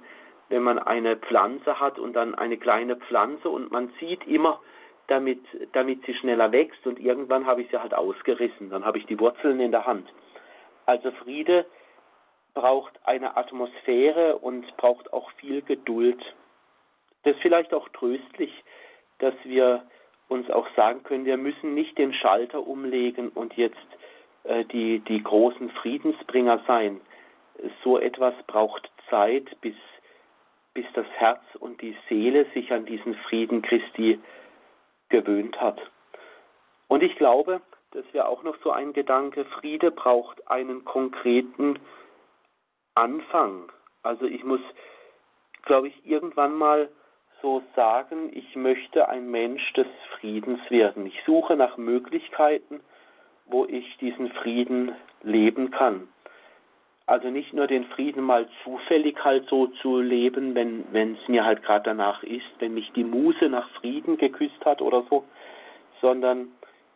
[0.48, 4.60] wenn man eine Pflanze hat und dann eine kleine Pflanze und man sieht immer,
[5.08, 5.40] damit,
[5.72, 9.18] damit sie schneller wächst und irgendwann habe ich sie halt ausgerissen, dann habe ich die
[9.18, 10.08] Wurzeln in der Hand.
[10.84, 11.66] Also Friede
[12.54, 16.20] braucht eine Atmosphäre und braucht auch viel Geduld.
[17.22, 18.52] Das ist vielleicht auch tröstlich,
[19.18, 19.84] dass wir
[20.28, 23.76] uns auch sagen können, wir müssen nicht den Schalter umlegen und jetzt
[24.44, 27.00] äh, die, die großen Friedensbringer sein.
[27.82, 29.76] So etwas braucht Zeit, bis,
[30.74, 34.20] bis das Herz und die Seele sich an diesen Frieden Christi
[35.08, 35.80] gewöhnt hat.
[36.88, 37.60] Und ich glaube,
[37.92, 41.78] das wäre auch noch so ein Gedanke, Friede braucht einen konkreten
[42.94, 43.70] Anfang.
[44.02, 44.60] Also ich muss,
[45.62, 46.88] glaube ich, irgendwann mal
[47.46, 49.86] so sagen, ich möchte ein Mensch des
[50.18, 51.06] Friedens werden.
[51.06, 52.80] Ich suche nach Möglichkeiten,
[53.44, 54.90] wo ich diesen Frieden
[55.22, 56.08] leben kann.
[57.06, 61.62] Also nicht nur den Frieden mal zufällig halt so zu leben, wenn es mir halt
[61.62, 65.22] gerade danach ist, wenn mich die Muse nach Frieden geküsst hat oder so,
[66.00, 66.48] sondern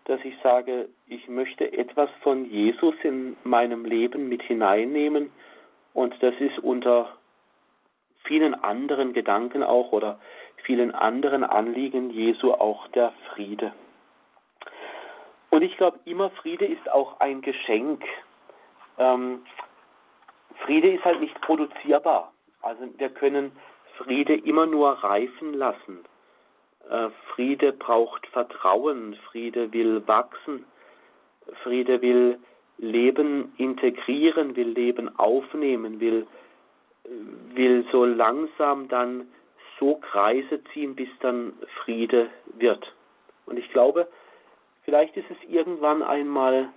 [0.06, 5.30] dass ich sage, ich möchte etwas von Jesus in meinem Leben mit hineinnehmen
[5.94, 7.14] und das ist unter
[8.24, 10.18] vielen anderen Gedanken auch oder
[10.64, 13.73] vielen anderen Anliegen Jesu auch der Friede.
[15.51, 18.05] Und ich glaube, immer Friede ist auch ein Geschenk.
[18.99, 19.42] Ähm,
[20.64, 22.33] Friede ist halt nicht produzierbar.
[22.62, 23.53] Also wir können
[23.96, 26.05] Friede immer nur reifen lassen.
[26.88, 30.64] Äh, Friede braucht Vertrauen, Friede will wachsen,
[31.62, 32.38] Friede will
[32.79, 36.27] Leben integrieren, will Leben aufnehmen, will,
[37.55, 39.27] will so langsam dann
[39.80, 42.92] so Kreise ziehen, bis dann Friede wird.
[43.46, 44.06] Und ich glaube,
[44.84, 46.68] vielleicht ist es irgendwann einmal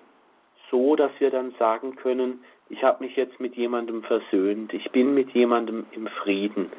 [0.72, 5.14] so, dass wir dann sagen können, ich habe mich jetzt mit jemandem versöhnt, ich bin
[5.14, 6.72] mit jemandem im Frieden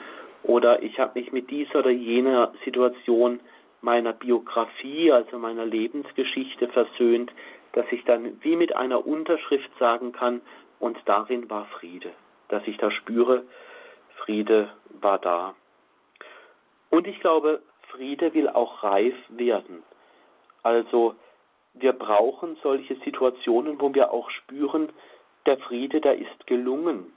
[0.42, 3.38] oder ich habe mich mit dieser oder jener Situation
[3.82, 7.30] meiner Biografie, also meiner Lebensgeschichte versöhnt,
[7.72, 10.40] dass ich dann wie mit einer Unterschrift sagen kann,
[10.80, 12.10] und darin war Friede,
[12.48, 13.44] dass ich da spüre,
[14.16, 14.68] Friede
[15.00, 15.54] war da.
[16.94, 19.82] Und ich glaube, Friede will auch reif werden.
[20.62, 21.16] Also
[21.72, 24.90] wir brauchen solche Situationen, wo wir auch spüren,
[25.44, 27.12] der Friede, der ist gelungen.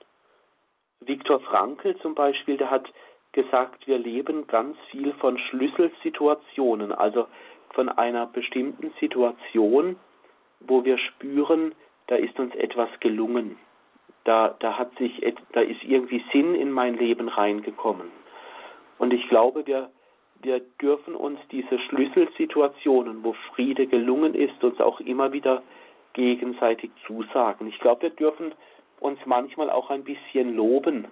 [0.99, 2.91] Viktor Frankl zum Beispiel, der hat
[3.33, 7.27] gesagt, wir leben ganz viel von Schlüsselsituationen, also
[7.75, 9.95] von einer bestimmten Situation,
[10.59, 11.75] wo wir spüren,
[12.07, 13.59] da ist uns etwas gelungen.
[14.23, 18.11] Da, da hat sich, da ist irgendwie Sinn in mein Leben reingekommen.
[18.97, 19.89] Und ich glaube, wir,
[20.41, 25.63] wir dürfen uns diese Schlüsselsituationen, wo Friede gelungen ist, uns auch immer wieder
[26.13, 27.67] gegenseitig zusagen.
[27.67, 28.53] Ich glaube, wir dürfen
[28.99, 31.07] uns manchmal auch ein bisschen loben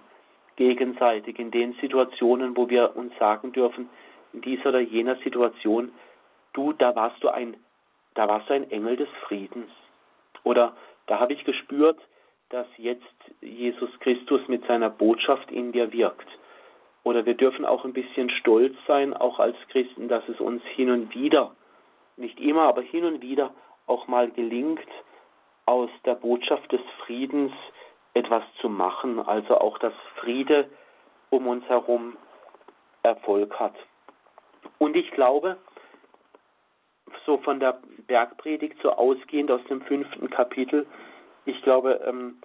[0.56, 3.88] gegenseitig in den Situationen, wo wir uns sagen dürfen,
[4.32, 5.92] in dieser oder jener Situation,
[6.54, 7.56] du, da warst du ein,
[8.14, 9.70] da warst du ein Engel des Friedens.
[10.44, 10.74] Oder
[11.06, 11.98] da habe ich gespürt,
[12.48, 13.04] dass jetzt
[13.40, 16.26] Jesus Christus mit seiner Botschaft in dir wirkt.
[17.06, 20.90] Oder wir dürfen auch ein bisschen stolz sein, auch als Christen, dass es uns hin
[20.90, 21.54] und wieder,
[22.16, 23.54] nicht immer, aber hin und wieder
[23.86, 24.88] auch mal gelingt,
[25.66, 27.52] aus der Botschaft des Friedens
[28.14, 30.68] etwas zu machen, also auch dass Friede
[31.30, 32.16] um uns herum
[33.04, 33.76] Erfolg hat.
[34.78, 35.58] Und ich glaube,
[37.24, 40.88] so von der Bergpredigt so ausgehend aus dem fünften Kapitel,
[41.44, 42.40] ich glaube, ähm,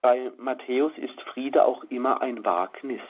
[0.00, 3.02] bei Matthäus ist Friede auch immer ein Wagnis.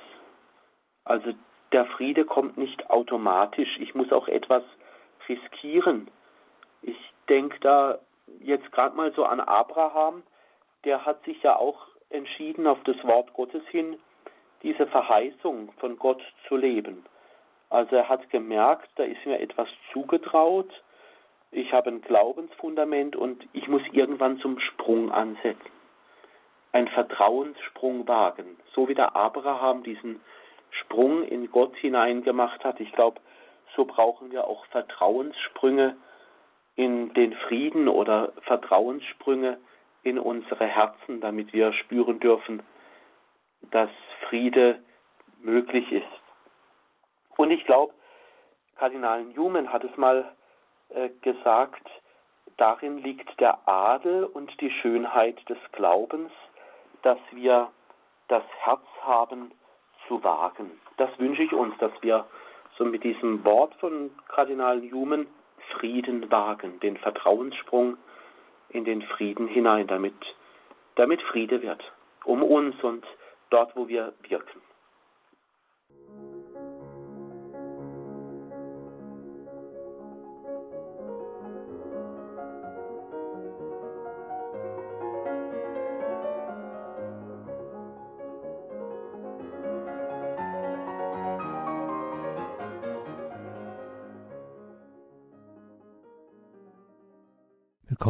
[1.04, 1.32] Also
[1.72, 3.78] der Friede kommt nicht automatisch.
[3.78, 4.62] Ich muss auch etwas
[5.28, 6.08] riskieren.
[6.82, 6.96] Ich
[7.28, 7.98] denke da
[8.40, 10.22] jetzt gerade mal so an Abraham.
[10.84, 13.98] Der hat sich ja auch entschieden, auf das Wort Gottes hin
[14.62, 17.04] diese Verheißung von Gott zu leben.
[17.70, 20.70] Also er hat gemerkt, da ist mir etwas zugetraut.
[21.50, 25.70] Ich habe ein Glaubensfundament und ich muss irgendwann zum Sprung ansetzen.
[26.72, 28.56] Ein Vertrauenssprung wagen.
[28.74, 30.20] So wie der Abraham diesen
[30.80, 32.80] Sprung in Gott hinein gemacht hat.
[32.80, 33.20] Ich glaube,
[33.76, 35.96] so brauchen wir auch Vertrauenssprünge
[36.76, 39.58] in den Frieden oder Vertrauenssprünge
[40.02, 42.62] in unsere Herzen, damit wir spüren dürfen,
[43.70, 43.90] dass
[44.28, 44.82] Friede
[45.40, 46.06] möglich ist.
[47.36, 47.92] Und ich glaube,
[48.76, 50.32] Kardinal Newman hat es mal
[50.88, 51.88] äh, gesagt,
[52.56, 56.32] darin liegt der Adel und die Schönheit des Glaubens,
[57.02, 57.70] dass wir
[58.28, 59.52] das Herz haben,
[60.08, 60.70] zu wagen.
[60.96, 62.26] Das wünsche ich uns, dass wir
[62.78, 65.26] so mit diesem Wort von Kardinal Newman
[65.78, 67.96] Frieden wagen, den Vertrauenssprung
[68.70, 70.14] in den Frieden hinein, damit,
[70.96, 71.82] damit Friede wird,
[72.24, 73.04] um uns und
[73.50, 74.60] dort, wo wir wirken.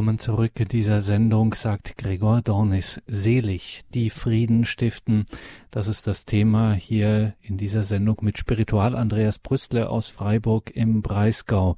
[0.02, 3.00] Willkommen zurück in dieser Sendung, sagt Gregor Dornis.
[3.06, 5.26] Selig, die Frieden stiften.
[5.70, 11.02] Das ist das Thema hier in dieser Sendung mit Spiritual Andreas Brüstle aus Freiburg im
[11.02, 11.76] Breisgau.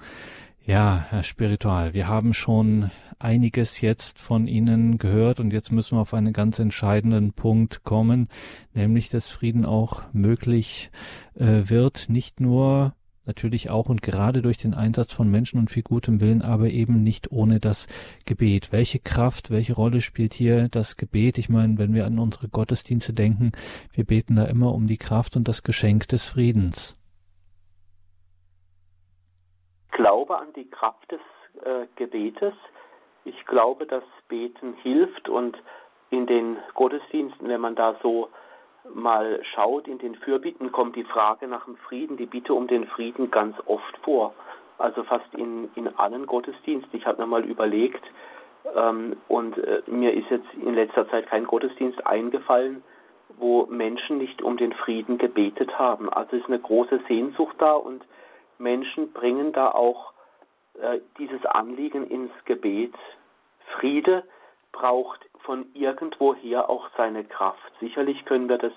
[0.64, 6.00] Ja, Herr Spiritual, wir haben schon einiges jetzt von Ihnen gehört und jetzt müssen wir
[6.00, 8.30] auf einen ganz entscheidenden Punkt kommen,
[8.72, 10.90] nämlich dass Frieden auch möglich
[11.34, 12.94] äh, wird, nicht nur
[13.26, 17.02] natürlich auch und gerade durch den Einsatz von Menschen und viel gutem Willen, aber eben
[17.02, 17.86] nicht ohne das
[18.26, 18.72] Gebet.
[18.72, 21.38] Welche Kraft, welche Rolle spielt hier das Gebet?
[21.38, 23.52] Ich meine, wenn wir an unsere Gottesdienste denken,
[23.92, 26.98] wir beten da immer um die Kraft und das Geschenk des Friedens.
[29.92, 31.20] Glaube an die Kraft des
[31.64, 32.54] äh, Gebetes.
[33.24, 35.56] Ich glaube, dass Beten hilft und
[36.10, 38.28] in den Gottesdiensten, wenn man da so
[38.92, 42.86] mal schaut, in den Fürbitten kommt die Frage nach dem Frieden, die Bitte um den
[42.86, 44.34] Frieden ganz oft vor.
[44.78, 46.98] Also fast in, in allen Gottesdiensten.
[46.98, 48.04] Ich habe mir mal überlegt,
[48.74, 52.82] ähm, und äh, mir ist jetzt in letzter Zeit kein Gottesdienst eingefallen,
[53.38, 56.10] wo Menschen nicht um den Frieden gebetet haben.
[56.10, 58.04] Also ist eine große Sehnsucht da und
[58.58, 60.12] Menschen bringen da auch
[60.80, 62.94] äh, dieses Anliegen ins Gebet.
[63.78, 64.24] Friede
[64.72, 67.72] braucht von irgendwoher auch seine Kraft.
[67.80, 68.72] Sicherlich können wir das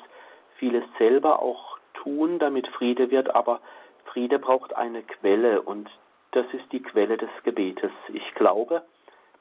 [0.58, 3.62] vieles selber auch tun, damit Friede wird, aber
[4.06, 5.90] Friede braucht eine Quelle und
[6.32, 7.92] das ist die Quelle des Gebetes.
[8.10, 8.84] Ich glaube,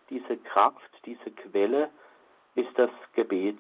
[0.08, 1.90] diese Kraft, diese Quelle
[2.54, 3.58] ist das Gebet.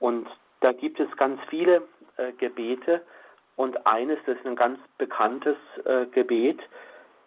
[0.00, 0.26] Und
[0.60, 1.82] da gibt es ganz viele
[2.16, 3.02] äh, Gebete
[3.56, 6.60] und eines, das ist ein ganz bekanntes äh, Gebet,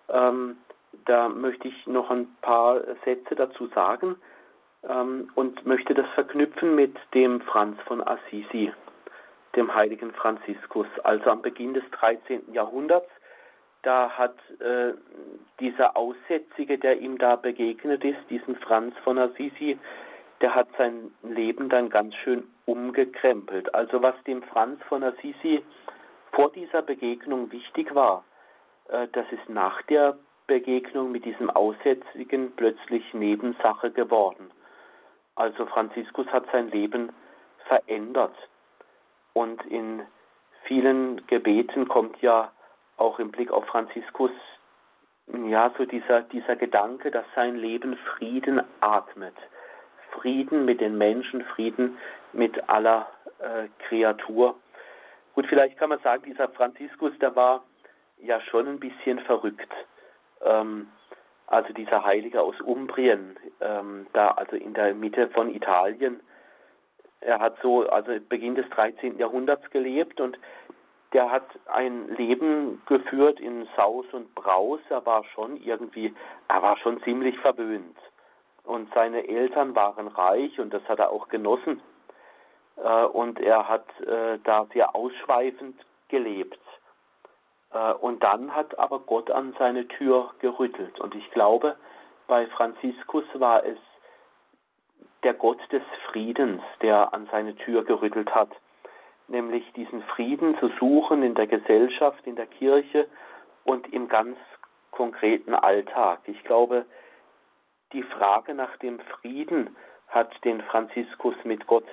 [0.09, 0.57] ähm,
[1.05, 4.17] da möchte ich noch ein paar Sätze dazu sagen
[4.87, 8.71] ähm, und möchte das verknüpfen mit dem Franz von Assisi,
[9.55, 10.87] dem heiligen Franziskus.
[11.03, 12.53] Also am Beginn des 13.
[12.53, 13.09] Jahrhunderts,
[13.83, 14.93] da hat äh,
[15.59, 19.77] dieser Aussätzige, der ihm da begegnet ist, diesen Franz von Assisi,
[20.41, 23.73] der hat sein Leben dann ganz schön umgekrempelt.
[23.73, 25.63] Also was dem Franz von Assisi
[26.31, 28.23] vor dieser Begegnung wichtig war,
[28.89, 30.17] äh, das ist nach der
[30.47, 34.51] Begegnung mit diesem Aussätzigen plötzlich Nebensache geworden.
[35.35, 37.11] Also Franziskus hat sein Leben
[37.67, 38.35] verändert.
[39.33, 40.01] Und in
[40.63, 42.51] vielen Gebeten kommt ja
[42.97, 44.31] auch im Blick auf Franziskus
[45.47, 49.35] ja so dieser, dieser Gedanke, dass sein Leben Frieden atmet.
[50.11, 51.97] Frieden mit den Menschen, Frieden
[52.33, 53.07] mit aller
[53.39, 54.55] äh, Kreatur.
[55.33, 57.63] Gut, vielleicht kann man sagen, dieser Franziskus, der war
[58.21, 59.71] ja schon ein bisschen verrückt.
[60.43, 60.87] Ähm,
[61.51, 66.21] also dieser Heilige aus Umbrien, ähm, da also in der Mitte von Italien.
[67.19, 69.17] Er hat so, also Beginn des 13.
[69.19, 70.39] Jahrhunderts gelebt und
[71.13, 74.79] der hat ein Leben geführt in Saus und Braus.
[74.89, 76.13] Er war schon irgendwie,
[76.47, 77.97] er war schon ziemlich verwöhnt.
[78.63, 81.81] Und seine Eltern waren reich und das hat er auch genossen.
[82.77, 85.75] Äh, und er hat äh, da sehr ausschweifend
[86.07, 86.59] gelebt.
[87.73, 90.99] Äh, und dann hat aber Gott an seine Tür gerüttelt.
[90.99, 91.75] Und ich glaube,
[92.27, 93.77] bei Franziskus war es
[95.23, 98.49] der Gott des Friedens, der an seine Tür gerüttelt hat,
[99.27, 103.07] nämlich diesen Frieden zu suchen in der Gesellschaft, in der Kirche
[103.63, 104.37] und im ganz
[104.91, 106.21] konkreten Alltag.
[106.25, 106.85] Ich glaube,
[107.93, 109.75] die Frage nach dem Frieden
[110.07, 111.87] hat den Franziskus mit Gott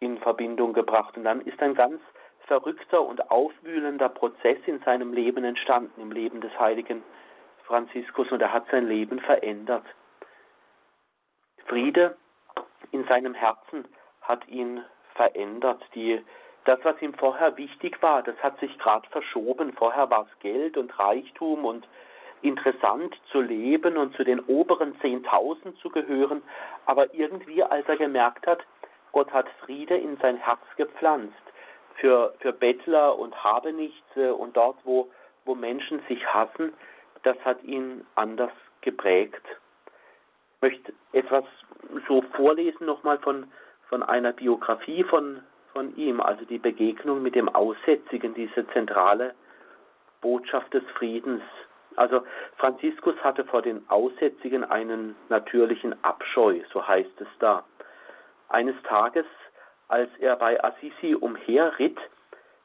[0.00, 1.16] in Verbindung gebracht.
[1.16, 2.00] Und dann ist ein ganz
[2.48, 7.04] verrückter und aufwühlender Prozess in seinem Leben entstanden, im Leben des heiligen
[7.64, 9.84] Franziskus, und er hat sein Leben verändert.
[11.66, 12.16] Friede
[12.90, 13.86] in seinem Herzen
[14.22, 14.82] hat ihn
[15.14, 15.82] verändert.
[15.94, 16.20] Die,
[16.64, 19.74] das, was ihm vorher wichtig war, das hat sich gerade verschoben.
[19.74, 21.86] Vorher war es Geld und Reichtum und
[22.40, 26.42] interessant zu leben und zu den oberen Zehntausend zu gehören.
[26.86, 28.60] Aber irgendwie, als er gemerkt hat,
[29.12, 31.34] Gott hat Friede in sein Herz gepflanzt,
[32.00, 35.10] für, für Bettler und Habenichtse und dort, wo,
[35.44, 36.72] wo Menschen sich hassen,
[37.22, 39.42] das hat ihn anders geprägt.
[40.56, 41.44] Ich möchte etwas
[42.06, 43.50] so vorlesen nochmal von,
[43.88, 49.34] von einer Biografie von, von ihm, also die Begegnung mit dem Aussätzigen, diese zentrale
[50.20, 51.42] Botschaft des Friedens.
[51.96, 52.22] Also
[52.56, 57.64] Franziskus hatte vor den Aussätzigen einen natürlichen Abscheu, so heißt es da.
[58.48, 59.26] Eines Tages
[59.88, 61.98] als er bei Assisi umherritt,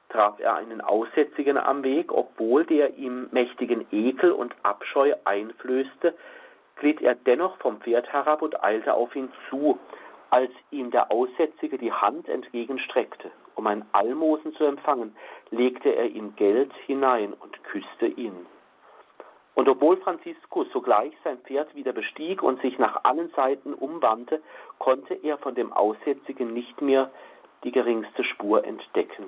[0.10, 6.14] traf er einen Aussätzigen am Weg, obwohl der ihm mächtigen Ekel und Abscheu einflößte,
[6.76, 9.80] glitt er dennoch vom Pferd herab und eilte auf ihn zu,
[10.30, 15.16] als ihm der Aussätzige die Hand entgegenstreckte, um ein Almosen zu empfangen,
[15.52, 18.46] legte er ihm Geld hinein und küsste ihn.
[19.56, 24.42] Und obwohl Franziskus sogleich sein Pferd wieder bestieg und sich nach allen Seiten umwandte,
[24.80, 27.12] konnte er von dem Aussätzigen nicht mehr
[27.64, 29.26] die geringste Spur entdecken.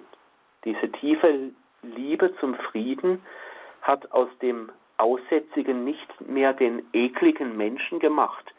[0.63, 1.51] Diese tiefe
[1.83, 3.21] Liebe zum Frieden
[3.81, 8.53] hat aus dem Aussätzigen nicht mehr den ekligen Menschen gemacht,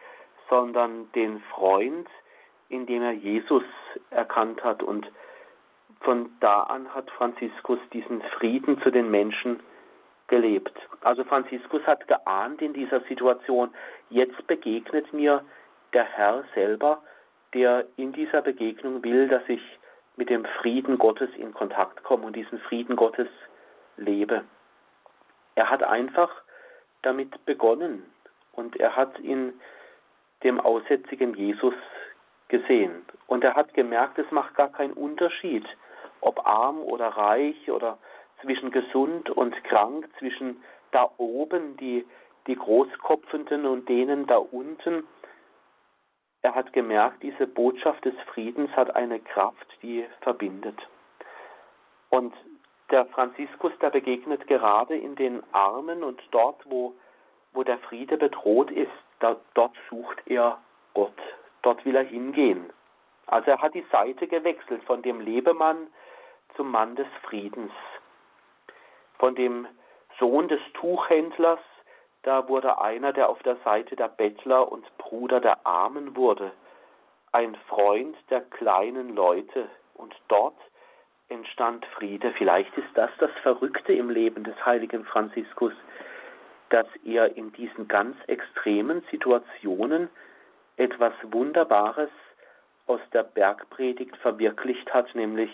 [0.49, 2.07] sondern den Freund,
[2.69, 3.65] in dem er Jesus
[4.11, 4.83] erkannt hat.
[4.83, 5.11] Und
[6.01, 9.61] von da an hat Franziskus diesen Frieden zu den Menschen
[10.29, 10.77] gelebt.
[11.03, 13.73] Also Franziskus hat geahnt in dieser Situation,
[14.11, 15.45] jetzt begegnet mir
[15.93, 17.03] der Herr selber,
[17.55, 19.63] der in dieser Begegnung will, dass ich
[20.17, 23.29] mit dem Frieden Gottes in Kontakt komme und diesen Frieden Gottes
[23.97, 24.45] lebe.
[25.55, 26.31] Er hat einfach
[27.03, 28.03] damit begonnen
[28.53, 29.53] und er hat in
[30.43, 31.75] dem aussätzigen Jesus
[32.49, 33.05] gesehen.
[33.27, 35.67] Und er hat gemerkt, es macht gar keinen Unterschied,
[36.21, 37.99] ob arm oder reich oder
[38.41, 42.07] zwischen gesund und krank, zwischen da oben die,
[42.47, 45.07] die Großkopfenden und denen da unten.
[46.43, 50.79] Er hat gemerkt, diese Botschaft des Friedens hat eine Kraft, die verbindet.
[52.11, 52.35] Und
[52.91, 56.95] der Franziskus, der begegnet gerade in den Armen und dort, wo,
[57.53, 60.59] wo der Friede bedroht ist, da, dort sucht er
[60.95, 61.19] Gott.
[61.63, 62.73] Dort will er hingehen.
[63.27, 65.89] Also er hat die Seite gewechselt von dem Lebemann
[66.55, 67.73] zum Mann des Friedens.
[69.19, 69.67] Von dem
[70.19, 71.61] Sohn des Tuchhändlers,
[72.23, 76.53] da wurde einer, der auf der Seite der Bettler und Bruder der Armen wurde,
[77.33, 79.69] ein Freund der kleinen Leute.
[79.95, 80.57] Und dort
[81.29, 82.33] entstand Friede.
[82.37, 85.73] Vielleicht ist das das Verrückte im Leben des heiligen Franziskus,
[86.71, 90.09] dass er in diesen ganz extremen Situationen
[90.77, 92.11] etwas Wunderbares
[92.87, 95.51] aus der Bergpredigt verwirklicht hat, nämlich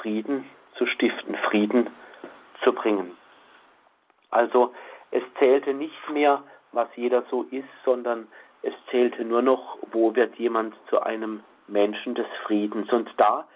[0.00, 1.92] Frieden zu stiften, Frieden zu
[2.72, 3.16] bringen.
[4.30, 4.72] Also
[5.10, 6.42] es zählte nicht mehr,
[6.72, 8.28] was jeder so ist, sondern
[8.62, 12.92] es zählte nur noch, wo wird jemand zu einem Menschen des Friedens.
[12.92, 13.46] Und da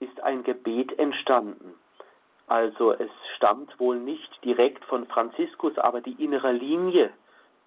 [0.00, 1.74] ist ein Gebet entstanden.
[2.46, 7.10] Also es stammt wohl nicht direkt von Franziskus, aber die innere Linie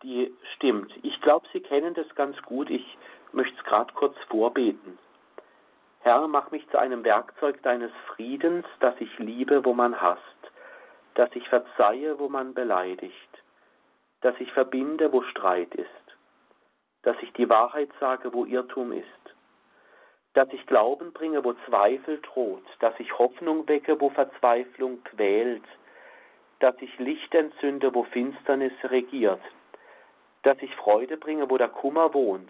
[0.03, 0.91] die stimmt.
[1.03, 2.69] Ich glaube, Sie kennen das ganz gut.
[2.69, 2.97] Ich
[3.31, 4.97] möchte es gerade kurz vorbeten.
[6.03, 10.21] Herr, mach mich zu einem Werkzeug deines Friedens, dass ich liebe, wo man hasst,
[11.13, 13.43] dass ich verzeihe, wo man beleidigt,
[14.21, 16.17] dass ich verbinde, wo Streit ist,
[17.03, 19.35] dass ich die Wahrheit sage, wo Irrtum ist,
[20.33, 25.65] dass ich Glauben bringe, wo Zweifel droht, dass ich Hoffnung wecke, wo Verzweiflung quält,
[26.59, 29.41] dass ich Licht entzünde, wo Finsternis regiert,
[30.41, 32.49] dass ich Freude bringe, wo der Kummer wohnt.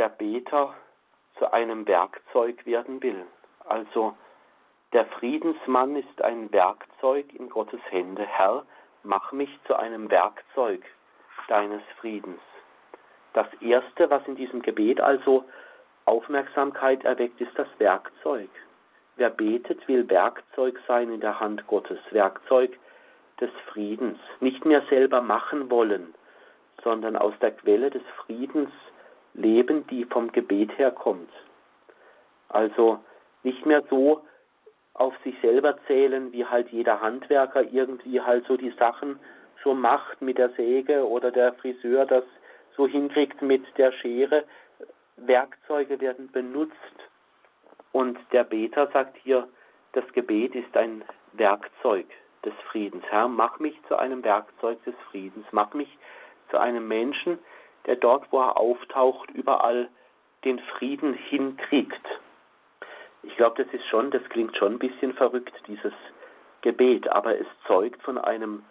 [0.00, 0.72] der Beter
[1.38, 3.26] zu einem Werkzeug werden will.
[3.68, 4.16] Also
[4.94, 8.24] der Friedensmann ist ein Werkzeug in Gottes Hände.
[8.24, 8.64] Herr,
[9.02, 10.82] mach mich zu einem Werkzeug
[11.48, 12.40] deines Friedens.
[13.34, 15.44] Das Erste, was in diesem Gebet also
[16.06, 18.48] Aufmerksamkeit erweckt, ist das Werkzeug.
[19.16, 22.78] Wer betet, will Werkzeug sein in der Hand Gottes, Werkzeug
[23.38, 24.18] des Friedens.
[24.40, 26.14] Nicht mehr selber machen wollen,
[26.82, 28.70] sondern aus der Quelle des Friedens
[29.34, 31.30] leben, die vom Gebet herkommt.
[32.48, 32.98] Also
[33.42, 34.22] nicht mehr so
[34.94, 39.18] auf sich selber zählen, wie halt jeder Handwerker irgendwie halt so die Sachen
[39.62, 42.24] so macht mit der Säge oder der Friseur das
[42.76, 44.44] so hinkriegt mit der Schere.
[45.16, 46.74] Werkzeuge werden benutzt
[47.92, 49.48] und der Beter sagt hier,
[49.92, 52.06] das Gebet ist ein Werkzeug
[52.44, 53.04] des Friedens.
[53.10, 55.98] Herr, mach mich zu einem Werkzeug des Friedens, mach mich
[56.50, 57.38] zu einem Menschen,
[57.86, 59.88] der dort, wo er auftaucht, überall
[60.44, 62.06] den Frieden hinkriegt.
[63.22, 65.92] Ich glaube, das ist schon, das klingt schon ein bisschen verrückt, dieses
[66.62, 68.64] Gebet, aber es zeugt von einem,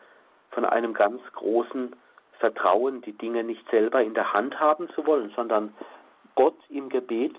[0.52, 1.96] von einem ganz großen
[2.40, 5.74] Vertrauen, die Dinge nicht selber in der Hand haben zu wollen, sondern
[6.36, 7.36] Gott im Gebet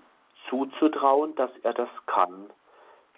[0.49, 2.51] zuzutrauen, dass er das kann,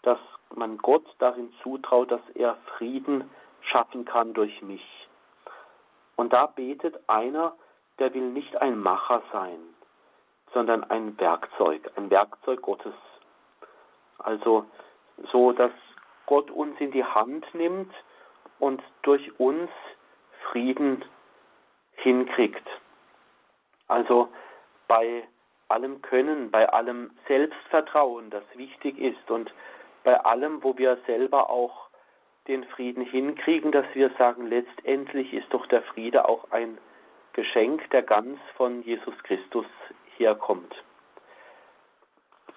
[0.02, 0.18] dass
[0.54, 3.28] man Gott darin zutraut, dass er Frieden
[3.62, 4.84] schaffen kann durch mich.
[6.16, 7.54] Und da betet einer,
[8.02, 9.60] der will nicht ein Macher sein,
[10.52, 12.94] sondern ein Werkzeug, ein Werkzeug Gottes.
[14.18, 14.66] Also
[15.30, 15.70] so, dass
[16.26, 17.94] Gott uns in die Hand nimmt
[18.58, 19.70] und durch uns
[20.50, 21.04] Frieden
[21.92, 22.66] hinkriegt.
[23.86, 24.28] Also
[24.88, 25.22] bei
[25.68, 29.54] allem Können, bei allem Selbstvertrauen, das wichtig ist und
[30.02, 31.88] bei allem, wo wir selber auch
[32.48, 36.78] den Frieden hinkriegen, dass wir sagen, letztendlich ist doch der Friede auch ein
[37.32, 39.66] Geschenk, der ganz von Jesus Christus
[40.16, 40.74] herkommt.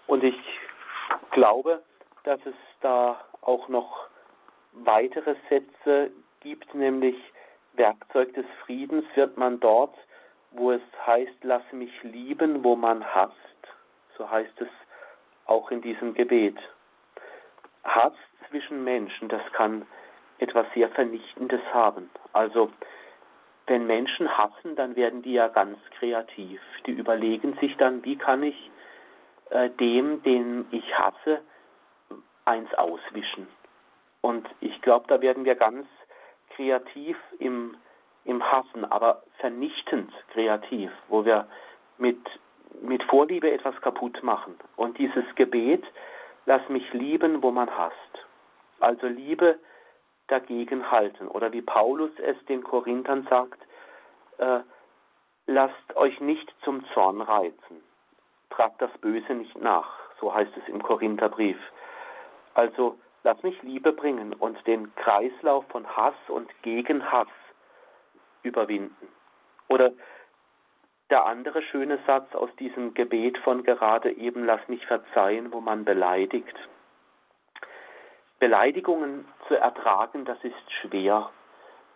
[0.07, 0.37] Und ich
[1.31, 1.81] glaube,
[2.23, 4.07] dass es da auch noch
[4.73, 6.11] weitere Sätze
[6.41, 7.15] gibt, nämlich
[7.73, 9.95] Werkzeug des Friedens wird man dort,
[10.51, 13.33] wo es heißt, lass mich lieben, wo man hasst.
[14.17, 14.69] So heißt es
[15.45, 16.57] auch in diesem Gebet.
[17.83, 18.13] Hass
[18.49, 19.85] zwischen Menschen, das kann
[20.39, 22.09] etwas sehr Vernichtendes haben.
[22.33, 22.71] Also
[23.67, 26.61] wenn Menschen hassen, dann werden die ja ganz kreativ.
[26.85, 28.71] Die überlegen sich dann, wie kann ich
[29.49, 31.41] äh, dem, den ich hasse,
[32.45, 33.47] eins auswischen.
[34.21, 35.87] Und ich glaube, da werden wir ganz
[36.55, 37.77] kreativ im,
[38.23, 41.47] im Hassen, aber vernichtend kreativ, wo wir
[41.97, 42.19] mit,
[42.81, 44.55] mit Vorliebe etwas kaputt machen.
[44.75, 45.83] Und dieses Gebet,
[46.45, 47.95] lass mich lieben, wo man hasst.
[48.79, 49.57] Also Liebe
[50.27, 51.27] dagegen halten.
[51.27, 53.61] Oder wie Paulus es den Korinthern sagt,
[54.37, 54.59] äh,
[55.47, 57.83] lasst euch nicht zum Zorn reizen.
[58.49, 59.91] Tragt das Böse nicht nach.
[60.19, 61.57] So heißt es im Korintherbrief.
[62.53, 67.27] Also lass mich Liebe bringen und den Kreislauf von Hass und Gegenhass
[68.43, 69.07] überwinden.
[69.67, 69.91] Oder
[71.09, 75.85] der andere schöne Satz aus diesem Gebet von gerade eben, lass mich verzeihen, wo man
[75.85, 76.55] beleidigt.
[78.39, 81.29] Beleidigungen zu ertragen, das ist schwer,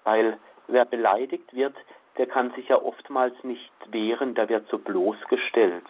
[0.04, 0.38] weil
[0.68, 1.76] wer beleidigt wird,
[2.18, 5.86] der kann sich ja oftmals nicht wehren, der wird so bloßgestellt.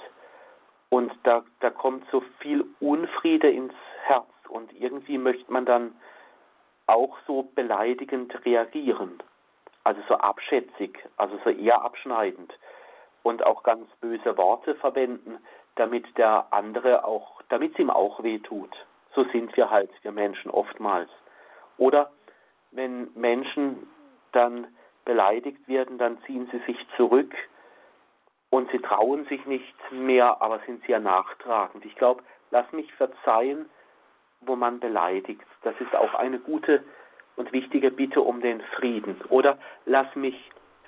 [0.89, 5.95] Und da, da kommt so viel Unfriede ins Herz und irgendwie möchte man dann
[6.87, 9.21] auch so beleidigend reagieren.
[9.83, 12.53] Also so abschätzig, also so eher abschneidend
[13.23, 15.37] und auch ganz böse Worte verwenden,
[15.75, 18.75] damit der andere auch, damit es ihm auch weh tut.
[19.13, 21.09] So sind wir halt, wir Menschen oftmals.
[21.79, 22.11] Oder
[22.71, 23.87] wenn Menschen
[24.31, 24.67] dann
[25.05, 27.33] beleidigt werden, dann ziehen sie sich zurück
[28.51, 31.83] und sie trauen sich nicht mehr, aber sind sehr nachtragend.
[31.85, 32.21] Ich glaube,
[32.51, 33.69] lass mich verzeihen,
[34.41, 35.45] wo man beleidigt.
[35.63, 36.83] Das ist auch eine gute
[37.35, 39.19] und wichtige Bitte um den Frieden.
[39.29, 40.35] Oder lass mich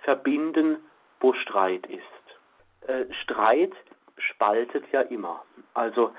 [0.04, 0.78] verbinden,
[1.20, 2.88] wo Streit ist.
[2.88, 3.74] Äh, Streit
[4.18, 5.44] spaltet ja immer.
[5.74, 6.12] Also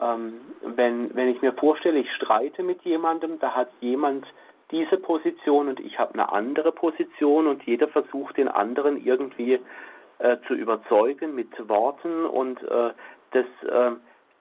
[0.00, 4.26] ähm, wenn, wenn ich mir vorstelle, ich streite mit jemandem, da hat jemand
[4.70, 9.58] diese Position und ich habe eine andere Position und jeder versucht den anderen irgendwie
[10.18, 12.92] äh, zu überzeugen mit Worten und äh,
[13.32, 13.92] das, äh,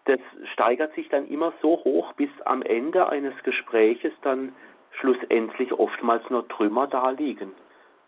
[0.05, 0.19] das
[0.53, 4.53] steigert sich dann immer so hoch, bis am Ende eines Gespräches dann
[4.99, 7.53] schlussendlich oftmals nur Trümmer da liegen.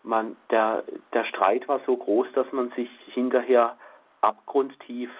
[0.04, 3.76] Man, der, der Streit war so groß, dass man sich hinterher
[4.20, 5.10] abgrundtief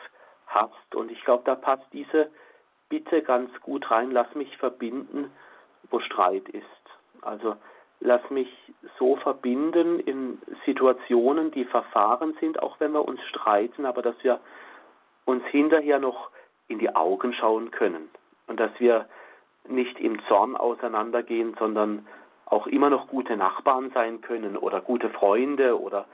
[0.54, 0.94] hasst.
[0.94, 2.30] Und ich glaube, da passt diese
[2.88, 5.32] Bitte ganz gut rein, lass mich verbinden,
[5.90, 6.64] wo Streit ist.
[7.22, 7.56] Also
[8.00, 8.48] lass mich
[8.98, 14.40] so verbinden in Situationen, die verfahren sind, auch wenn wir uns streiten, aber dass wir
[15.24, 16.30] uns hinterher noch
[16.68, 18.10] in die Augen schauen können
[18.46, 19.06] und dass wir
[19.68, 22.06] nicht im Zorn auseinandergehen, sondern
[22.46, 26.06] auch immer noch gute Nachbarn sein können oder gute Freunde oder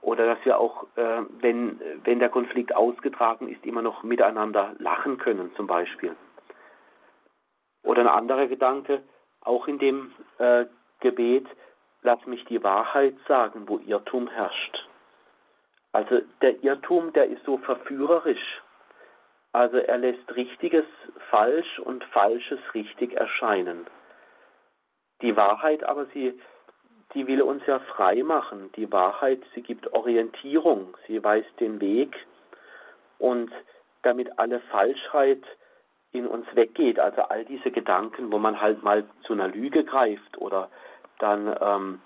[0.00, 5.18] oder dass wir auch, äh, wenn, wenn der Konflikt ausgetragen ist, immer noch miteinander lachen
[5.18, 6.14] können zum Beispiel.
[7.82, 9.02] Oder ein anderer Gedanke,
[9.40, 10.66] auch in dem äh,
[11.00, 11.46] Gebet,
[12.02, 14.86] lass mich die Wahrheit sagen, wo Irrtum herrscht.
[15.92, 18.62] Also der Irrtum, der ist so verführerisch.
[19.52, 20.84] Also er lässt Richtiges
[21.30, 23.86] falsch und Falsches richtig erscheinen.
[25.22, 26.38] Die Wahrheit aber, sie,
[27.14, 28.70] die will uns ja frei machen.
[28.76, 32.14] Die Wahrheit, sie gibt Orientierung, sie weist den Weg.
[33.18, 33.50] Und
[34.02, 35.42] damit alle Falschheit
[36.12, 40.38] in uns weggeht, also all diese Gedanken, wo man halt mal zu einer Lüge greift
[40.38, 40.70] oder
[41.18, 42.00] dann ähm,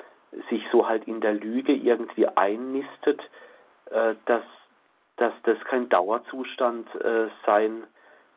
[0.49, 3.21] sich so halt in der Lüge irgendwie einnistet,
[3.91, 4.43] äh, dass,
[5.17, 7.85] dass das kein Dauerzustand äh, sein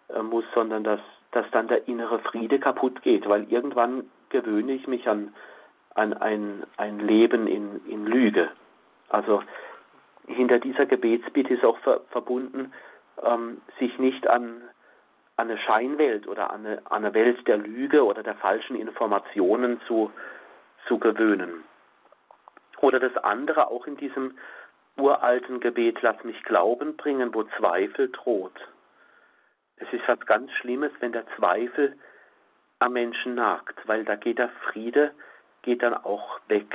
[0.10, 1.00] äh, muss, sondern dass,
[1.32, 5.34] dass dann der innere Friede kaputt geht, weil irgendwann gewöhne ich mich an,
[5.96, 8.50] an ein, ein Leben in, in Lüge.
[9.10, 9.44] Also
[10.28, 12.74] hinter dieser Gebetsbitte ist auch ver, verbunden,
[13.22, 14.62] ähm, sich nicht an,
[15.36, 19.82] an eine Scheinwelt oder an eine, an eine Welt der Lüge oder der falschen Informationen
[19.88, 20.12] zu,
[20.88, 21.64] zu gewöhnen.
[22.82, 24.38] Oder das andere auch in diesem
[24.98, 28.60] uralten Gebet, lass mich Glauben bringen, wo Zweifel droht.
[29.78, 31.98] Es ist was ganz Schlimmes, wenn der Zweifel
[32.80, 35.12] am Menschen nagt, weil da geht der Friede,
[35.64, 36.68] geht dann auch weg.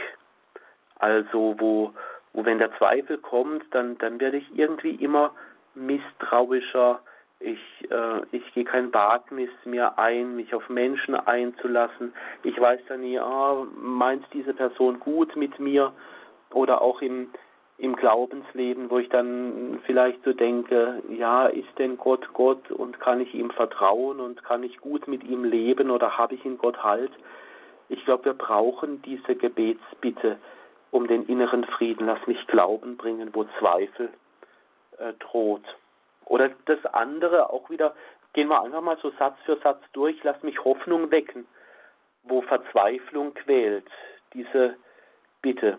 [0.98, 1.92] Also wo,
[2.32, 5.32] wo wenn der Zweifel kommt, dann, dann werde ich irgendwie immer
[5.74, 7.00] misstrauischer,
[7.40, 7.60] ich,
[7.90, 12.12] äh, ich gehe kein Wagnis mehr ein, mich auf Menschen einzulassen.
[12.42, 15.92] Ich weiß dann nie, ah, meint diese Person gut mit mir?
[16.52, 17.28] Oder auch im,
[17.76, 23.20] im Glaubensleben, wo ich dann vielleicht so denke, ja, ist denn Gott Gott und kann
[23.20, 26.82] ich ihm vertrauen und kann ich gut mit ihm leben oder habe ich in Gott
[26.82, 27.12] Halt?
[27.88, 30.38] Ich glaube, wir brauchen diese Gebetsbitte
[30.90, 32.06] um den inneren Frieden.
[32.06, 34.10] Lass mich Glauben bringen, wo Zweifel
[34.98, 35.64] äh, droht.
[36.26, 37.94] Oder das andere auch wieder,
[38.34, 41.46] gehen wir einfach mal so Satz für Satz durch, lass mich Hoffnung wecken,
[42.24, 43.86] wo Verzweiflung quält.
[44.34, 44.76] Diese
[45.40, 45.78] Bitte.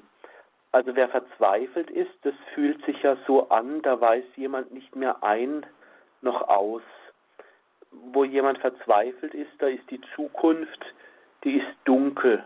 [0.71, 5.23] Also wer verzweifelt ist, das fühlt sich ja so an, da weiß jemand nicht mehr
[5.23, 5.65] ein
[6.21, 6.83] noch aus.
[7.91, 10.85] Wo jemand verzweifelt ist, da ist die Zukunft,
[11.43, 12.43] die ist dunkel.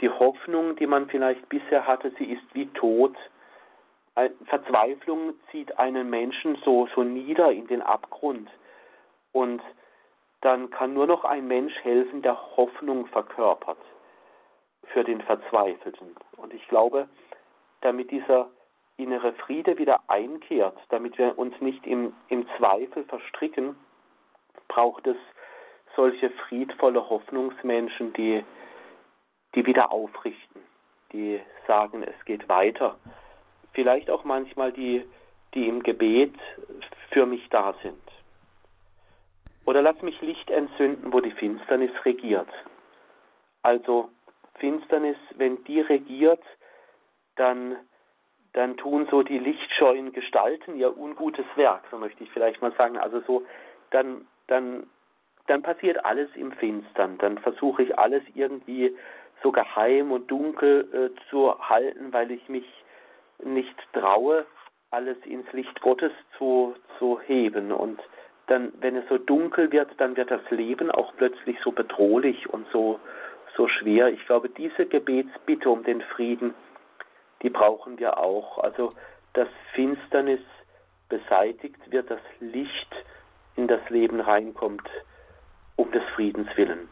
[0.00, 3.16] Die Hoffnung, die man vielleicht bisher hatte, sie ist wie tot.
[4.46, 8.48] Verzweiflung zieht einen Menschen so, so nieder in den Abgrund.
[9.32, 9.62] Und
[10.40, 13.78] dann kann nur noch ein Mensch helfen, der Hoffnung verkörpert
[14.92, 16.16] für den Verzweifelten.
[16.36, 17.08] Und ich glaube,
[17.80, 18.48] damit dieser
[18.96, 23.76] innere Friede wieder einkehrt, damit wir uns nicht im, im Zweifel verstricken,
[24.66, 25.16] braucht es
[25.98, 28.44] solche friedvolle Hoffnungsmenschen, die,
[29.56, 30.62] die wieder aufrichten,
[31.12, 32.96] die sagen, es geht weiter.
[33.72, 35.04] Vielleicht auch manchmal die,
[35.54, 36.34] die im Gebet
[37.10, 38.00] für mich da sind.
[39.64, 42.48] Oder lass mich Licht entzünden, wo die Finsternis regiert.
[43.62, 44.08] Also
[44.60, 46.44] Finsternis, wenn die regiert,
[47.34, 47.76] dann,
[48.52, 52.96] dann tun so die lichtscheuen Gestalten ihr ungutes Werk, so möchte ich vielleicht mal sagen.
[52.96, 53.44] Also so,
[53.90, 54.86] dann, dann,
[55.48, 57.18] dann passiert alles im Finstern.
[57.18, 58.96] Dann versuche ich alles irgendwie
[59.42, 62.66] so geheim und dunkel äh, zu halten, weil ich mich
[63.42, 64.46] nicht traue,
[64.90, 67.72] alles ins Licht Gottes zu, zu heben.
[67.72, 68.00] Und
[68.46, 72.66] dann, wenn es so dunkel wird, dann wird das Leben auch plötzlich so bedrohlich und
[72.72, 72.98] so,
[73.56, 74.08] so schwer.
[74.08, 76.54] Ich glaube, diese Gebetsbitte um den Frieden,
[77.42, 78.58] die brauchen wir auch.
[78.58, 78.90] Also
[79.34, 80.40] dass Finsternis
[81.08, 82.94] beseitigt wird, das Licht
[83.56, 84.88] in das Leben reinkommt,
[85.78, 86.88] um des Friedens willen.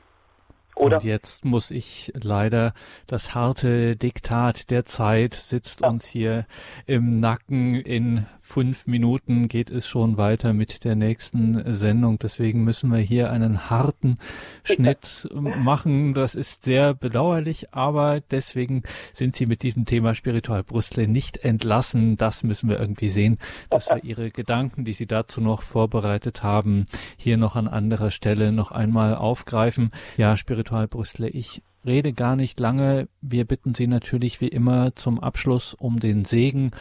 [0.77, 0.99] Oder?
[0.99, 2.75] Und jetzt muss ich leider
[3.07, 5.89] das harte Diktat der Zeit sitzt ja.
[5.89, 6.47] uns hier
[6.85, 7.77] im Nacken.
[7.77, 12.19] In fünf Minuten geht es schon weiter mit der nächsten Sendung.
[12.19, 14.19] Deswegen müssen wir hier einen harten
[14.65, 16.13] Schnitt machen.
[16.13, 18.83] Das ist sehr bedauerlich, aber deswegen
[19.15, 22.19] sind Sie mit diesem Thema Spiritual Brüssel nicht entlassen.
[22.19, 23.39] Das müssen wir irgendwie sehen,
[23.71, 26.85] dass wir Ihre Gedanken, die Sie dazu noch vorbereitet haben,
[27.17, 29.91] hier noch an anderer Stelle noch einmal aufgreifen.
[30.19, 31.31] Ja, Spiritual Spiritual Brüssel.
[31.33, 33.07] Ich rede gar nicht lange.
[33.23, 36.73] Wir bitten Sie natürlich wie immer zum Abschluss um den Segen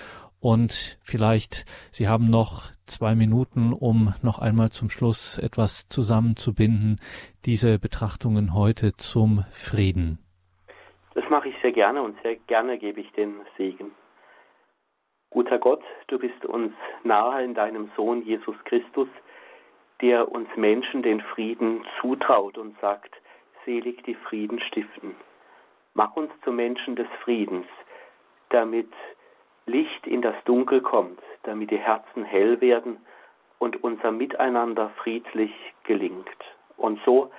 [0.41, 6.99] und vielleicht Sie haben noch zwei Minuten, um noch einmal zum Schluss etwas zusammenzubinden,
[7.45, 10.17] diese Betrachtungen heute zum Frieden.
[11.13, 13.91] Das mache ich sehr gerne und sehr gerne gebe ich den Segen.
[15.29, 16.73] Guter Gott, du bist uns
[17.03, 19.09] nahe in deinem Sohn Jesus Christus,
[20.01, 23.15] der uns Menschen den Frieden zutraut und sagt,
[23.65, 25.15] selig die Frieden stiften.
[25.93, 27.67] Mach uns zu Menschen des Friedens,
[28.49, 28.91] damit
[29.65, 32.97] Licht in das Dunkel kommt, damit die Herzen hell werden
[33.59, 35.51] und unser Miteinander friedlich
[35.83, 36.27] gelingt.
[36.77, 37.31] Und so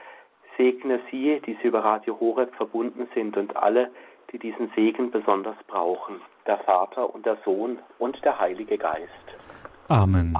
[0.56, 3.90] segne sie, die sie über Radio Horeb verbunden sind und alle,
[4.32, 9.10] die diesen Segen besonders brauchen, der Vater und der Sohn und der Heilige Geist.
[9.88, 10.36] Amen.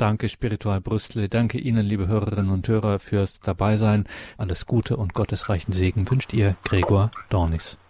[0.00, 1.28] Danke Spiritual Brüstle.
[1.28, 4.06] Danke Ihnen, liebe Hörerinnen und Hörer, fürs Dabeisein.
[4.38, 7.76] Alles Gute und gottesreichen Segen wünscht ihr Gregor Dornis.